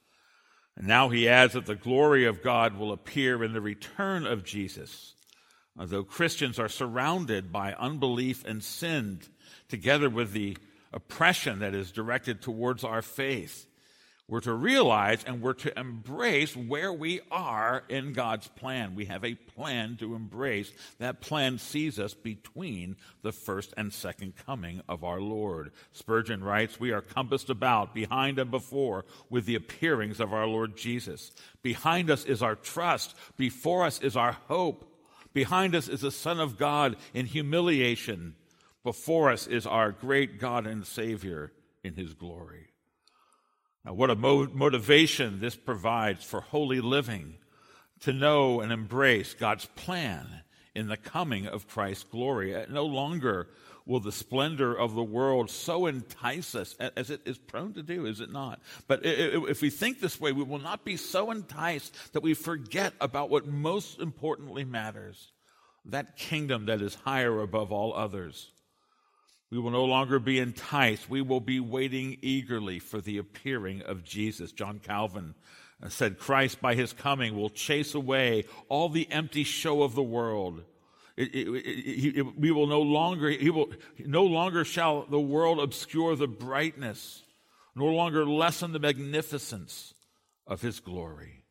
And 0.76 0.86
now 0.86 1.08
he 1.08 1.28
adds 1.28 1.54
that 1.54 1.66
the 1.66 1.74
glory 1.74 2.24
of 2.24 2.40
God 2.40 2.78
will 2.78 2.92
appear 2.92 3.42
in 3.42 3.52
the 3.52 3.60
return 3.60 4.28
of 4.28 4.44
Jesus 4.44 5.16
Uh, 5.78 5.86
though 5.86 6.04
Christians 6.04 6.58
are 6.58 6.68
surrounded 6.68 7.52
by 7.52 7.72
unbelief 7.74 8.44
and 8.44 8.62
sin, 8.62 9.20
together 9.68 10.10
with 10.10 10.32
the 10.32 10.56
oppression 10.92 11.60
that 11.60 11.74
is 11.74 11.92
directed 11.92 12.42
towards 12.42 12.82
our 12.82 13.02
faith, 13.02 13.66
we're 14.28 14.40
to 14.40 14.52
realize 14.52 15.24
and 15.24 15.40
we're 15.40 15.54
to 15.54 15.78
embrace 15.78 16.54
where 16.54 16.92
we 16.92 17.20
are 17.30 17.82
in 17.88 18.12
God's 18.12 18.46
plan. 18.46 18.94
We 18.94 19.06
have 19.06 19.24
a 19.24 19.34
plan 19.34 19.96
to 20.00 20.14
embrace. 20.14 20.70
That 20.98 21.22
plan 21.22 21.56
sees 21.56 21.98
us 21.98 22.12
between 22.12 22.96
the 23.22 23.32
first 23.32 23.72
and 23.78 23.90
second 23.90 24.34
coming 24.44 24.82
of 24.86 25.02
our 25.02 25.18
Lord. 25.18 25.72
Spurgeon 25.92 26.44
writes, 26.44 26.78
We 26.78 26.92
are 26.92 27.00
compassed 27.00 27.48
about, 27.48 27.94
behind 27.94 28.38
and 28.38 28.50
before, 28.50 29.06
with 29.30 29.46
the 29.46 29.54
appearings 29.54 30.20
of 30.20 30.34
our 30.34 30.46
Lord 30.46 30.76
Jesus. 30.76 31.32
Behind 31.62 32.10
us 32.10 32.26
is 32.26 32.42
our 32.42 32.54
trust, 32.54 33.14
before 33.38 33.86
us 33.86 33.98
is 34.02 34.14
our 34.14 34.32
hope. 34.32 34.84
Behind 35.32 35.74
us 35.74 35.88
is 35.88 36.00
the 36.00 36.10
Son 36.10 36.40
of 36.40 36.58
God 36.58 36.96
in 37.14 37.26
humiliation. 37.26 38.34
Before 38.82 39.30
us 39.30 39.46
is 39.46 39.66
our 39.66 39.92
great 39.92 40.40
God 40.40 40.66
and 40.66 40.86
Savior 40.86 41.52
in 41.84 41.94
his 41.94 42.14
glory. 42.14 42.68
Now, 43.84 43.94
what 43.94 44.10
a 44.10 44.16
mo- 44.16 44.48
motivation 44.52 45.40
this 45.40 45.56
provides 45.56 46.24
for 46.24 46.40
holy 46.40 46.80
living 46.80 47.36
to 48.00 48.12
know 48.12 48.60
and 48.60 48.72
embrace 48.72 49.34
God's 49.34 49.66
plan 49.66 50.42
in 50.74 50.88
the 50.88 50.96
coming 50.96 51.46
of 51.46 51.68
Christ's 51.68 52.04
glory. 52.04 52.54
Uh, 52.54 52.66
no 52.70 52.86
longer 52.86 53.48
will 53.88 53.98
the 53.98 54.12
splendor 54.12 54.72
of 54.72 54.94
the 54.94 55.02
world 55.02 55.50
so 55.50 55.86
entice 55.86 56.54
us 56.54 56.76
as 56.96 57.10
it 57.10 57.22
is 57.24 57.38
prone 57.38 57.72
to 57.72 57.82
do, 57.82 58.06
is 58.06 58.20
it 58.20 58.30
not? 58.30 58.60
But 58.86 59.00
if 59.02 59.62
we 59.62 59.70
think 59.70 59.98
this 59.98 60.20
way, 60.20 60.30
we 60.30 60.44
will 60.44 60.60
not 60.60 60.84
be 60.84 60.96
so 60.96 61.30
enticed 61.32 62.12
that 62.12 62.22
we 62.22 62.34
forget 62.34 62.92
about 63.00 63.30
what 63.30 63.48
most 63.48 63.98
importantly 63.98 64.64
matters 64.64 65.32
that 65.86 66.16
kingdom 66.16 66.66
that 66.66 66.82
is 66.82 66.94
higher 66.94 67.40
above 67.40 67.72
all 67.72 67.94
others. 67.94 68.50
We 69.50 69.58
will 69.58 69.70
no 69.70 69.86
longer 69.86 70.18
be 70.18 70.38
enticed. 70.38 71.08
We 71.08 71.22
will 71.22 71.40
be 71.40 71.60
waiting 71.60 72.18
eagerly 72.20 72.78
for 72.78 73.00
the 73.00 73.16
appearing 73.16 73.80
of 73.80 74.04
Jesus. 74.04 74.52
John 74.52 74.78
Calvin 74.78 75.34
uh, 75.82 75.88
said, 75.88 76.18
Christ 76.18 76.60
by 76.60 76.74
his 76.74 76.92
coming 76.92 77.34
will 77.34 77.48
chase 77.48 77.94
away 77.94 78.44
all 78.68 78.90
the 78.90 79.10
empty 79.10 79.44
show 79.44 79.82
of 79.82 79.94
the 79.94 80.02
world 80.02 80.64
it, 81.18 81.34
it, 81.34 82.18
it, 82.18 82.38
we 82.38 82.52
will 82.52 82.68
no 82.68 82.80
longer, 82.80 83.28
he 83.28 83.50
will, 83.50 83.72
no 83.98 84.22
longer 84.22 84.64
shall 84.64 85.02
the 85.02 85.18
world 85.18 85.58
obscure 85.58 86.14
the 86.14 86.28
brightness, 86.28 87.24
no 87.74 87.86
longer 87.86 88.24
lessen 88.24 88.72
the 88.72 88.78
magnificence 88.78 89.94
of 90.46 90.62
his 90.62 90.78
glory. 90.78 91.44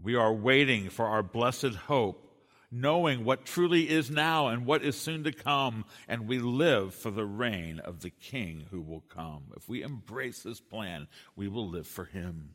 We 0.00 0.14
are 0.14 0.32
waiting 0.32 0.88
for 0.88 1.06
our 1.06 1.24
blessed 1.24 1.74
hope, 1.74 2.22
knowing 2.70 3.24
what 3.24 3.44
truly 3.44 3.90
is 3.90 4.08
now 4.08 4.46
and 4.46 4.64
what 4.64 4.84
is 4.84 4.96
soon 4.96 5.24
to 5.24 5.32
come, 5.32 5.84
and 6.06 6.28
we 6.28 6.38
live 6.38 6.94
for 6.94 7.10
the 7.10 7.24
reign 7.26 7.80
of 7.80 8.02
the 8.02 8.10
King 8.10 8.66
who 8.70 8.82
will 8.82 9.04
come. 9.12 9.46
If 9.56 9.68
we 9.68 9.82
embrace 9.82 10.44
this 10.44 10.60
plan, 10.60 11.08
we 11.34 11.48
will 11.48 11.68
live 11.68 11.88
for 11.88 12.04
him. 12.04 12.54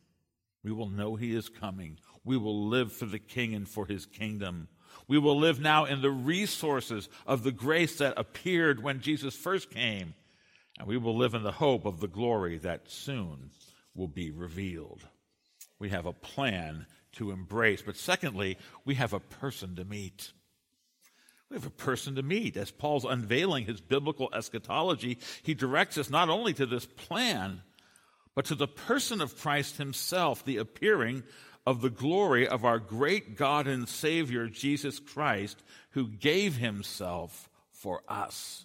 We 0.64 0.72
will 0.72 0.88
know 0.88 1.16
he 1.16 1.34
is 1.34 1.50
coming. 1.50 1.98
We 2.24 2.38
will 2.38 2.68
live 2.68 2.90
for 2.90 3.04
the 3.04 3.18
King 3.18 3.54
and 3.54 3.68
for 3.68 3.84
his 3.84 4.06
kingdom. 4.06 4.68
We 5.08 5.18
will 5.18 5.38
live 5.38 5.60
now 5.60 5.84
in 5.84 6.02
the 6.02 6.10
resources 6.10 7.08
of 7.26 7.42
the 7.42 7.52
grace 7.52 7.96
that 7.96 8.14
appeared 8.16 8.82
when 8.82 9.00
Jesus 9.00 9.34
first 9.36 9.70
came, 9.70 10.14
and 10.78 10.88
we 10.88 10.96
will 10.96 11.16
live 11.16 11.34
in 11.34 11.42
the 11.42 11.52
hope 11.52 11.84
of 11.84 12.00
the 12.00 12.08
glory 12.08 12.58
that 12.58 12.90
soon 12.90 13.50
will 13.94 14.08
be 14.08 14.30
revealed. 14.30 15.06
We 15.78 15.90
have 15.90 16.06
a 16.06 16.12
plan 16.12 16.86
to 17.12 17.30
embrace, 17.30 17.82
but 17.82 17.96
secondly, 17.96 18.56
we 18.84 18.94
have 18.94 19.12
a 19.12 19.20
person 19.20 19.76
to 19.76 19.84
meet. 19.84 20.32
We 21.50 21.56
have 21.56 21.66
a 21.66 21.70
person 21.70 22.14
to 22.14 22.22
meet. 22.22 22.56
As 22.56 22.70
Paul's 22.70 23.04
unveiling 23.04 23.66
his 23.66 23.80
biblical 23.80 24.30
eschatology, 24.32 25.18
he 25.42 25.52
directs 25.52 25.98
us 25.98 26.08
not 26.08 26.30
only 26.30 26.54
to 26.54 26.64
this 26.64 26.86
plan, 26.86 27.60
but 28.34 28.46
to 28.46 28.54
the 28.54 28.68
person 28.68 29.20
of 29.20 29.38
Christ 29.38 29.76
himself, 29.76 30.42
the 30.44 30.56
appearing 30.56 31.24
of 31.66 31.80
the 31.80 31.90
glory 31.90 32.46
of 32.46 32.64
our 32.64 32.78
great 32.78 33.36
God 33.36 33.66
and 33.66 33.88
Savior, 33.88 34.48
Jesus 34.48 34.98
Christ, 34.98 35.62
who 35.90 36.08
gave 36.08 36.56
himself 36.56 37.48
for 37.70 38.02
us. 38.08 38.64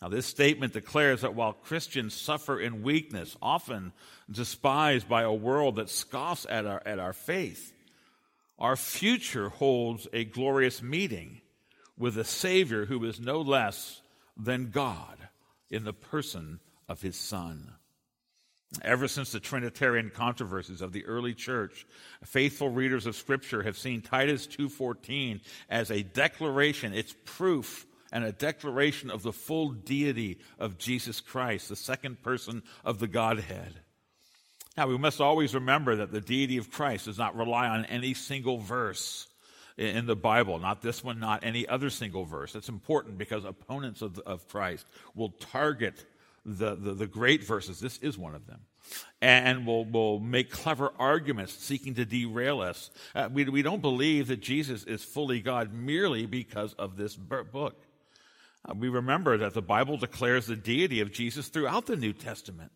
Now, 0.00 0.08
this 0.08 0.26
statement 0.26 0.72
declares 0.72 1.20
that 1.20 1.34
while 1.34 1.52
Christians 1.52 2.14
suffer 2.14 2.58
in 2.58 2.82
weakness, 2.82 3.36
often 3.42 3.92
despised 4.30 5.08
by 5.08 5.22
a 5.22 5.32
world 5.32 5.76
that 5.76 5.90
scoffs 5.90 6.46
at 6.48 6.64
our, 6.64 6.82
at 6.86 6.98
our 6.98 7.12
faith, 7.12 7.72
our 8.58 8.76
future 8.76 9.48
holds 9.48 10.08
a 10.12 10.24
glorious 10.24 10.82
meeting 10.82 11.40
with 11.98 12.16
a 12.16 12.24
Savior 12.24 12.86
who 12.86 13.04
is 13.04 13.20
no 13.20 13.40
less 13.40 14.00
than 14.36 14.70
God 14.70 15.18
in 15.70 15.84
the 15.84 15.92
person 15.92 16.60
of 16.88 17.02
his 17.02 17.16
Son. 17.16 17.74
Ever 18.82 19.08
since 19.08 19.32
the 19.32 19.40
Trinitarian 19.40 20.10
controversies 20.10 20.80
of 20.80 20.92
the 20.92 21.04
early 21.04 21.34
church, 21.34 21.86
faithful 22.24 22.68
readers 22.68 23.04
of 23.04 23.16
Scripture 23.16 23.64
have 23.64 23.76
seen 23.76 24.00
Titus 24.00 24.46
2.14 24.46 25.40
as 25.68 25.90
a 25.90 26.04
declaration, 26.04 26.94
it's 26.94 27.14
proof 27.24 27.86
and 28.12 28.24
a 28.24 28.32
declaration 28.32 29.10
of 29.10 29.22
the 29.22 29.32
full 29.32 29.70
deity 29.70 30.38
of 30.58 30.78
Jesus 30.78 31.20
Christ, 31.20 31.68
the 31.68 31.76
second 31.76 32.22
person 32.22 32.62
of 32.84 33.00
the 33.00 33.08
Godhead. 33.08 33.80
Now, 34.76 34.86
we 34.86 34.98
must 34.98 35.20
always 35.20 35.54
remember 35.54 35.96
that 35.96 36.12
the 36.12 36.20
deity 36.20 36.56
of 36.56 36.70
Christ 36.70 37.06
does 37.06 37.18
not 37.18 37.36
rely 37.36 37.68
on 37.68 37.84
any 37.86 38.14
single 38.14 38.58
verse 38.58 39.26
in 39.76 40.06
the 40.06 40.16
Bible, 40.16 40.58
not 40.58 40.80
this 40.80 41.02
one, 41.02 41.18
not 41.18 41.42
any 41.42 41.66
other 41.66 41.90
single 41.90 42.24
verse. 42.24 42.52
That's 42.52 42.68
important 42.68 43.18
because 43.18 43.44
opponents 43.44 44.00
of, 44.02 44.18
of 44.20 44.46
Christ 44.46 44.86
will 45.14 45.30
target 45.30 46.04
the, 46.44 46.74
the, 46.74 46.94
the 46.94 47.06
great 47.06 47.44
verses. 47.44 47.80
This 47.80 47.98
is 47.98 48.16
one 48.16 48.34
of 48.34 48.46
them. 48.46 48.60
And 49.20 49.66
will 49.66 49.84
will 49.84 50.18
make 50.18 50.50
clever 50.50 50.92
arguments 50.98 51.52
seeking 51.52 51.94
to 51.94 52.04
derail 52.04 52.60
us. 52.60 52.90
Uh, 53.14 53.28
we, 53.32 53.44
we 53.44 53.62
don't 53.62 53.82
believe 53.82 54.28
that 54.28 54.40
Jesus 54.40 54.84
is 54.84 55.04
fully 55.04 55.40
God 55.40 55.72
merely 55.72 56.26
because 56.26 56.72
of 56.74 56.96
this 56.96 57.14
book. 57.14 57.76
Uh, 58.68 58.74
we 58.74 58.88
remember 58.88 59.38
that 59.38 59.54
the 59.54 59.62
Bible 59.62 59.96
declares 59.96 60.46
the 60.46 60.56
deity 60.56 61.00
of 61.00 61.12
Jesus 61.12 61.48
throughout 61.48 61.86
the 61.86 61.96
New 61.96 62.12
Testament. 62.12 62.72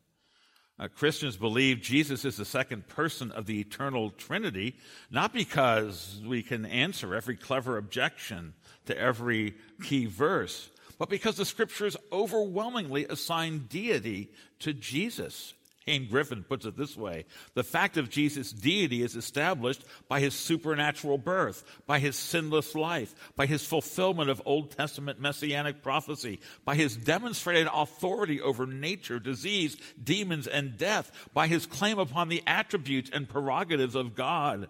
Uh, 0.78 0.88
Christians 0.88 1.36
believe 1.36 1.80
Jesus 1.80 2.24
is 2.24 2.36
the 2.36 2.44
second 2.44 2.88
person 2.88 3.30
of 3.30 3.46
the 3.46 3.60
eternal 3.60 4.10
Trinity, 4.10 4.76
not 5.10 5.32
because 5.32 6.20
we 6.26 6.42
can 6.42 6.66
answer 6.66 7.14
every 7.14 7.36
clever 7.36 7.76
objection 7.76 8.54
to 8.86 8.98
every 8.98 9.54
key 9.84 10.06
verse, 10.06 10.68
but 10.98 11.08
because 11.08 11.36
the 11.36 11.44
scriptures 11.44 11.96
overwhelmingly 12.12 13.06
assign 13.06 13.66
deity 13.68 14.30
to 14.60 14.72
Jesus. 14.72 15.54
Hayne 15.86 16.08
Griffin 16.08 16.44
puts 16.44 16.64
it 16.64 16.76
this 16.76 16.96
way 16.96 17.26
The 17.54 17.62
fact 17.62 17.96
of 17.96 18.08
Jesus' 18.08 18.52
deity 18.52 19.02
is 19.02 19.16
established 19.16 19.84
by 20.08 20.20
his 20.20 20.34
supernatural 20.34 21.18
birth, 21.18 21.64
by 21.86 21.98
his 21.98 22.16
sinless 22.16 22.74
life, 22.74 23.14
by 23.36 23.46
his 23.46 23.66
fulfillment 23.66 24.30
of 24.30 24.42
Old 24.46 24.70
Testament 24.70 25.20
messianic 25.20 25.82
prophecy, 25.82 26.40
by 26.64 26.74
his 26.74 26.96
demonstrated 26.96 27.68
authority 27.72 28.40
over 28.40 28.66
nature, 28.66 29.18
disease, 29.18 29.76
demons, 30.02 30.46
and 30.46 30.78
death, 30.78 31.28
by 31.34 31.48
his 31.48 31.66
claim 31.66 31.98
upon 31.98 32.28
the 32.28 32.42
attributes 32.46 33.10
and 33.12 33.28
prerogatives 33.28 33.94
of 33.94 34.14
God, 34.14 34.68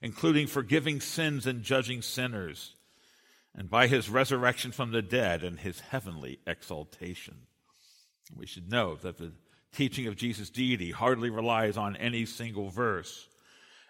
including 0.00 0.46
forgiving 0.46 1.00
sins 1.00 1.46
and 1.46 1.62
judging 1.62 2.00
sinners 2.00 2.75
and 3.56 3.70
by 3.70 3.86
his 3.86 4.10
resurrection 4.10 4.70
from 4.70 4.92
the 4.92 5.02
dead 5.02 5.42
and 5.42 5.58
his 5.58 5.80
heavenly 5.80 6.38
exaltation. 6.46 7.46
We 8.36 8.46
should 8.46 8.70
note 8.70 9.02
that 9.02 9.18
the 9.18 9.32
teaching 9.72 10.06
of 10.06 10.16
Jesus' 10.16 10.50
deity 10.50 10.90
hardly 10.90 11.30
relies 11.30 11.76
on 11.76 11.96
any 11.96 12.26
single 12.26 12.68
verse. 12.68 13.28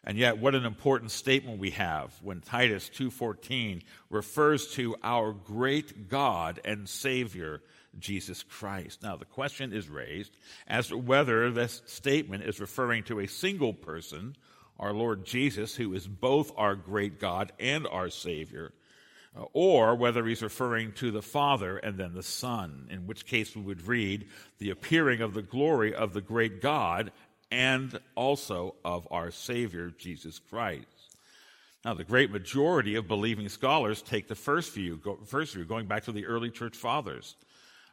And 0.04 0.16
yet 0.16 0.38
what 0.38 0.54
an 0.54 0.64
important 0.64 1.10
statement 1.10 1.58
we 1.58 1.70
have 1.70 2.14
when 2.22 2.40
Titus 2.40 2.88
2:14 2.88 3.82
refers 4.08 4.72
to 4.74 4.94
our 5.02 5.32
great 5.32 6.08
God 6.08 6.60
and 6.64 6.88
Savior 6.88 7.60
Jesus 7.98 8.44
Christ. 8.44 9.02
Now 9.02 9.16
the 9.16 9.24
question 9.24 9.72
is 9.72 9.88
raised 9.88 10.36
as 10.68 10.88
to 10.88 10.96
whether 10.96 11.50
this 11.50 11.82
statement 11.86 12.44
is 12.44 12.60
referring 12.60 13.02
to 13.04 13.18
a 13.18 13.26
single 13.26 13.74
person, 13.74 14.36
our 14.78 14.92
Lord 14.92 15.24
Jesus, 15.24 15.74
who 15.74 15.92
is 15.92 16.06
both 16.06 16.52
our 16.56 16.76
great 16.76 17.18
God 17.18 17.52
and 17.58 17.84
our 17.86 18.10
Savior, 18.10 18.72
Uh, 19.36 19.44
or 19.52 19.94
whether 19.94 20.24
he's 20.24 20.42
referring 20.42 20.92
to 20.92 21.10
the 21.10 21.22
Father 21.22 21.76
and 21.76 21.98
then 21.98 22.14
the 22.14 22.22
Son, 22.22 22.88
in 22.90 23.06
which 23.06 23.26
case 23.26 23.54
we 23.54 23.62
would 23.62 23.86
read 23.86 24.26
the 24.58 24.70
appearing 24.70 25.20
of 25.20 25.34
the 25.34 25.42
glory 25.42 25.94
of 25.94 26.12
the 26.12 26.20
great 26.20 26.62
God 26.62 27.12
and 27.50 27.98
also 28.14 28.74
of 28.84 29.06
our 29.10 29.30
Savior, 29.30 29.92
Jesus 29.98 30.38
Christ. 30.38 30.86
Now, 31.84 31.94
the 31.94 32.04
great 32.04 32.30
majority 32.30 32.96
of 32.96 33.06
believing 33.06 33.48
scholars 33.48 34.02
take 34.02 34.26
the 34.26 34.34
first 34.34 34.74
view, 34.74 35.00
first 35.26 35.54
view 35.54 35.64
going 35.64 35.86
back 35.86 36.04
to 36.04 36.12
the 36.12 36.26
early 36.26 36.50
church 36.50 36.76
fathers. 36.76 37.36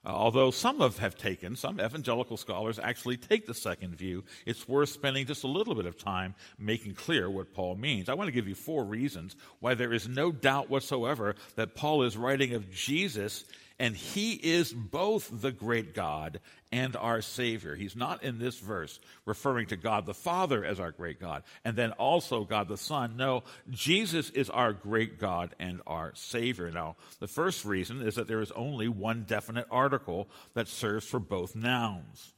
Uh, 0.06 0.10
although 0.10 0.52
some 0.52 0.80
have, 0.80 0.98
have 0.98 1.16
taken, 1.16 1.56
some 1.56 1.80
evangelical 1.80 2.36
scholars 2.36 2.78
actually 2.78 3.16
take 3.16 3.46
the 3.46 3.54
second 3.54 3.96
view, 3.96 4.24
it's 4.46 4.68
worth 4.68 4.90
spending 4.90 5.26
just 5.26 5.44
a 5.44 5.48
little 5.48 5.76
bit 5.76 5.86
of 5.86 5.98
time 5.98 6.36
making 6.60 6.94
clear 6.94 7.30
what 7.30 7.54
Paul 7.54 7.76
means. 7.76 8.10
I 8.10 8.14
want 8.14 8.28
to 8.28 8.34
give 8.34 8.48
you 8.48 8.56
four 8.56 8.84
reasons 8.84 9.36
why 9.60 9.76
there 9.76 9.94
is 9.94 10.08
no 10.08 10.32
doubt 10.32 10.70
whatsoever 10.70 11.36
that 11.56 11.76
Paul 11.76 12.04
is 12.04 12.18
writing 12.18 12.54
of 12.54 12.70
Jesus 12.72 13.46
and 13.80 13.96
he 13.96 14.34
is 14.34 14.72
both 14.72 15.30
the 15.32 15.52
great 15.52 15.94
God 15.96 16.40
and 16.74 16.96
our 16.96 17.22
Savior. 17.22 17.76
He's 17.76 17.96
not 17.96 18.24
in 18.24 18.40
this 18.40 18.58
verse 18.58 19.00
referring 19.26 19.68
to 19.68 19.78
God 19.78 20.08
the 20.08 20.14
Father 20.16 20.66
as 20.66 20.80
our 20.80 20.90
great 20.90 21.22
God 21.22 21.44
and 21.64 21.76
then 21.76 21.92
also 21.92 22.46
God 22.46 22.68
the 22.68 22.78
Son. 22.78 23.16
No, 23.16 23.44
Jesus 23.70 24.32
is 24.32 24.50
our 24.50 24.74
great 24.74 25.20
God 25.20 25.54
and 25.60 25.82
our 25.86 26.14
Savior. 26.16 26.72
Now, 26.72 26.96
the 27.20 27.28
first 27.28 27.64
reason 27.64 28.02
is 28.02 28.16
that 28.16 28.28
there 28.28 28.42
is 28.42 28.52
only 28.54 28.88
one 28.88 29.24
definite 29.28 29.68
article 29.70 30.28
that 30.56 30.68
serves 30.68 31.06
for 31.06 31.20
both 31.20 31.56
nouns. 31.56 32.34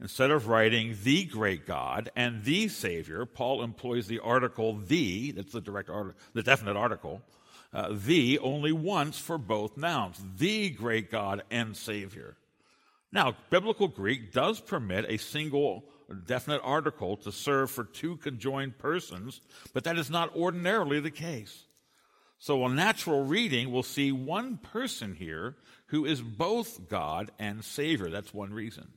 Instead 0.00 0.30
of 0.30 0.46
writing 0.46 0.96
the 1.02 1.24
great 1.24 1.66
God 1.66 2.08
and 2.14 2.44
the 2.44 2.68
Savior, 2.68 3.26
Paul 3.26 3.64
employs 3.64 4.06
the 4.06 4.20
article 4.20 4.76
the, 4.76 5.32
that's 5.32 5.52
the 5.52 5.60
direct 5.60 5.90
article, 5.90 6.20
the 6.34 6.44
definite 6.44 6.76
article, 6.76 7.20
uh, 7.74 7.88
the 7.90 8.38
only 8.38 8.70
once 8.70 9.18
for 9.18 9.38
both 9.38 9.76
nouns, 9.76 10.22
the 10.38 10.70
great 10.70 11.10
God 11.10 11.42
and 11.50 11.76
Savior. 11.76 12.36
Now, 13.12 13.36
biblical 13.50 13.88
Greek 13.88 14.32
does 14.32 14.60
permit 14.60 15.04
a 15.08 15.18
single 15.18 15.84
definite 16.26 16.62
article 16.64 17.16
to 17.18 17.32
serve 17.32 17.70
for 17.70 17.84
two 17.84 18.16
conjoined 18.16 18.78
persons, 18.78 19.40
but 19.72 19.84
that 19.84 19.98
is 19.98 20.10
not 20.10 20.34
ordinarily 20.34 21.00
the 21.00 21.10
case. 21.10 21.64
So 22.38 22.64
a 22.64 22.68
natural 22.68 23.24
reading 23.24 23.70
will 23.70 23.82
see 23.82 24.10
one 24.10 24.56
person 24.56 25.14
here 25.14 25.56
who 25.86 26.04
is 26.04 26.20
both 26.20 26.88
God 26.88 27.30
and 27.38 27.64
Savior. 27.64 28.08
That's 28.08 28.34
one 28.34 28.52
reason. 28.52 28.88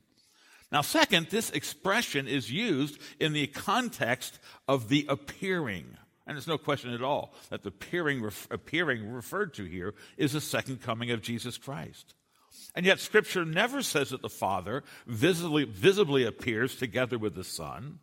Now, 0.72 0.80
second, 0.80 1.28
this 1.28 1.50
expression 1.50 2.26
is 2.26 2.50
used 2.50 2.98
in 3.20 3.32
the 3.32 3.46
context 3.46 4.40
of 4.66 4.88
the 4.88 5.06
appearing. 5.08 5.96
And 6.26 6.36
there's 6.36 6.48
no 6.48 6.58
question 6.58 6.92
at 6.92 7.02
all 7.02 7.34
that 7.50 7.62
the 7.62 7.68
appearing, 7.68 8.28
appearing 8.50 9.12
referred 9.12 9.54
to 9.54 9.64
here 9.64 9.94
is 10.16 10.32
the 10.32 10.40
second 10.40 10.82
coming 10.82 11.12
of 11.12 11.22
Jesus 11.22 11.56
Christ. 11.56 12.14
And 12.74 12.84
yet, 12.84 13.00
Scripture 13.00 13.44
never 13.44 13.82
says 13.82 14.10
that 14.10 14.22
the 14.22 14.28
Father 14.28 14.84
visibly, 15.06 15.64
visibly 15.64 16.24
appears 16.24 16.76
together 16.76 17.18
with 17.18 17.34
the 17.34 17.44
Son. 17.44 18.00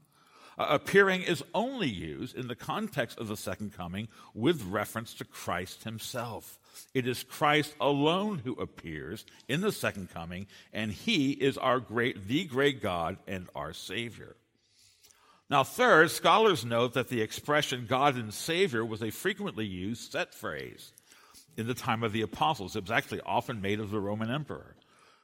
Uh, 0.58 0.68
appearing 0.70 1.22
is 1.22 1.44
only 1.54 1.90
used 1.90 2.36
in 2.36 2.48
the 2.48 2.56
context 2.56 3.18
of 3.20 3.28
the 3.28 3.38
second 3.38 3.74
coming 3.74 4.08
with 4.34 4.64
reference 4.64 5.14
to 5.16 5.26
Christ 5.26 5.84
himself. 5.84 6.58
It 6.94 7.08
is 7.08 7.24
Christ 7.24 7.76
alone 7.80 8.42
who 8.44 8.54
appears 8.54 9.26
in 9.48 9.62
the 9.62 9.72
second 9.72 10.12
coming, 10.12 10.48
and 10.72 10.92
he 10.92 11.32
is 11.32 11.58
our 11.58 11.80
great, 11.80 12.28
the 12.28 12.46
great 12.46 12.82
God 12.82 13.18
and 13.28 13.48
our 13.56 13.74
Savior. 13.74 14.36
Now, 15.50 15.64
third, 15.64 16.10
scholars 16.10 16.66
note 16.66 16.94
that 16.94 17.10
the 17.10 17.22
expression 17.22 17.86
God 17.88 18.16
and 18.16 18.34
Savior 18.34 18.84
was 18.84 19.04
a 19.04 19.12
frequently 19.12 19.66
used 19.66 20.12
set 20.12 20.34
phrase 20.34 20.94
in 21.58 21.68
the 21.68 21.74
time 21.74 22.04
of 22.04 22.12
the 22.12 22.22
apostles. 22.22 22.76
It 22.76 22.84
was 22.84 22.92
actually 22.92 23.22
often 23.22 23.62
made 23.62 23.80
of 23.80 23.92
the 23.92 24.00
Roman 24.00 24.32
emperor. 24.32 24.76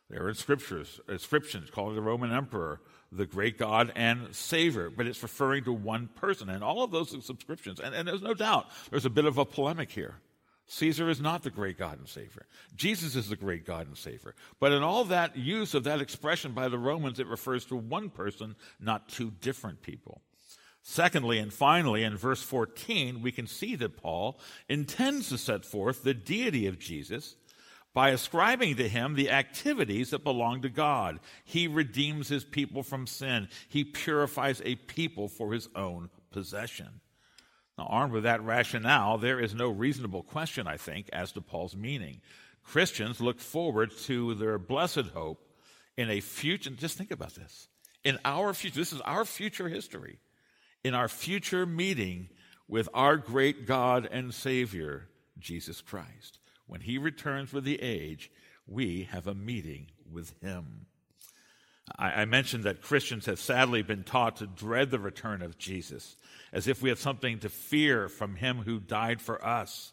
There 0.10 0.28
are 0.28 0.34
scriptures, 0.34 1.00
inscriptions 1.08 1.70
calling 1.70 1.96
the 1.96 2.02
Roman 2.02 2.32
emperor 2.32 2.82
the 3.12 3.26
great 3.26 3.58
God 3.58 3.92
and 3.96 4.34
Savior, 4.36 4.90
but 4.90 5.08
it's 5.08 5.22
referring 5.22 5.64
to 5.66 5.74
one 5.74 6.08
person. 6.08 6.50
And 6.50 6.64
all 6.64 6.84
of 6.84 6.92
those 6.92 7.16
subscriptions, 7.26 7.80
and, 7.80 7.94
and 7.94 8.08
there's 8.08 8.22
no 8.22 8.34
doubt, 8.34 8.68
there's 8.90 9.06
a 9.06 9.10
bit 9.10 9.26
of 9.26 9.38
a 9.38 9.46
polemic 9.46 9.92
here. 9.92 10.16
Caesar 10.68 11.10
is 11.10 11.20
not 11.20 11.42
the 11.42 11.50
great 11.50 11.80
God 11.80 11.98
and 11.98 12.08
Savior. 12.08 12.46
Jesus 12.76 13.16
is 13.16 13.28
the 13.28 13.36
great 13.36 13.66
God 13.66 13.88
and 13.88 13.98
Savior. 13.98 14.36
But 14.60 14.72
in 14.72 14.84
all 14.84 15.04
that 15.06 15.36
use 15.36 15.74
of 15.74 15.84
that 15.86 16.00
expression 16.00 16.52
by 16.52 16.70
the 16.70 16.78
Romans, 16.78 17.20
it 17.20 17.26
refers 17.26 17.66
to 17.66 17.76
one 17.76 18.12
person, 18.12 18.56
not 18.80 19.10
two 19.10 19.32
different 19.42 19.82
people. 19.82 20.22
Secondly, 20.92 21.38
and 21.38 21.54
finally, 21.54 22.02
in 22.02 22.18
verse 22.18 22.42
14, 22.42 23.22
we 23.22 23.32
can 23.32 23.46
see 23.46 23.76
that 23.76 23.96
Paul 23.96 24.40
intends 24.68 25.30
to 25.30 25.38
set 25.38 25.64
forth 25.64 26.02
the 26.02 26.16
deity 26.16 26.66
of 26.66 26.80
Jesus 26.80 27.36
by 27.94 28.10
ascribing 28.10 28.76
to 28.78 28.90
him 28.90 29.14
the 29.14 29.30
activities 29.30 30.10
that 30.10 30.24
belong 30.24 30.64
to 30.64 30.70
God. 30.70 31.20
He 31.44 31.68
redeems 31.68 32.28
his 32.28 32.44
people 32.44 32.82
from 32.82 33.06
sin, 33.06 33.50
he 33.68 33.84
purifies 33.84 34.64
a 34.66 34.78
people 34.78 35.28
for 35.28 35.54
his 35.54 35.70
own 35.76 36.10
possession. 36.32 37.02
Now, 37.78 37.86
armed 37.86 38.12
with 38.14 38.24
that 38.24 38.44
rationale, 38.44 39.20
there 39.20 39.40
is 39.40 39.54
no 39.54 39.70
reasonable 39.70 40.24
question, 40.24 40.66
I 40.66 40.78
think, 40.78 41.08
as 41.14 41.32
to 41.34 41.42
Paul's 41.42 41.76
meaning. 41.76 42.20
Christians 42.64 43.22
look 43.22 43.40
forward 43.40 43.92
to 44.06 44.34
their 44.34 44.58
blessed 44.58 45.12
hope 45.14 45.54
in 45.98 46.10
a 46.10 46.20
future. 46.20 46.72
Just 46.72 46.98
think 46.98 47.12
about 47.12 47.36
this. 47.36 47.68
In 48.04 48.18
our 48.26 48.56
future, 48.56 48.80
this 48.80 48.92
is 48.92 49.02
our 49.02 49.24
future 49.24 49.70
history. 49.70 50.18
In 50.84 50.94
our 50.94 51.08
future 51.08 51.66
meeting 51.66 52.30
with 52.68 52.88
our 52.94 53.18
great 53.18 53.66
God 53.66 54.08
and 54.12 54.34
Savior, 54.34 55.10
Jesus 55.38 55.82
Christ. 55.82 56.40
When 56.68 56.82
he 56.82 56.98
returns 56.98 57.52
with 57.52 57.64
the 57.64 57.82
age, 57.82 58.32
we 58.68 59.10
have 59.12 59.28
a 59.28 59.34
meeting 59.34 59.88
with 60.12 60.34
him. 60.42 60.86
I, 61.98 62.26
mentioned 62.26 62.66
that 62.66 62.84
Christians 62.84 63.26
have 63.26 63.40
sadly 63.40 63.82
been 63.82 64.04
taught 64.04 64.38
to 64.38 64.48
dread 64.48 64.92
the 64.92 65.00
return 65.00 65.42
of 65.42 65.58
Jesus, 65.58 66.16
as 66.54 66.68
if 66.68 66.84
we 66.84 66.90
had 66.90 67.00
something 67.00 67.40
to 67.40 67.50
fear 67.50 68.08
from 68.08 68.36
him 68.36 68.60
who 68.60 68.80
died 68.80 69.22
for 69.22 69.44
us. 69.44 69.92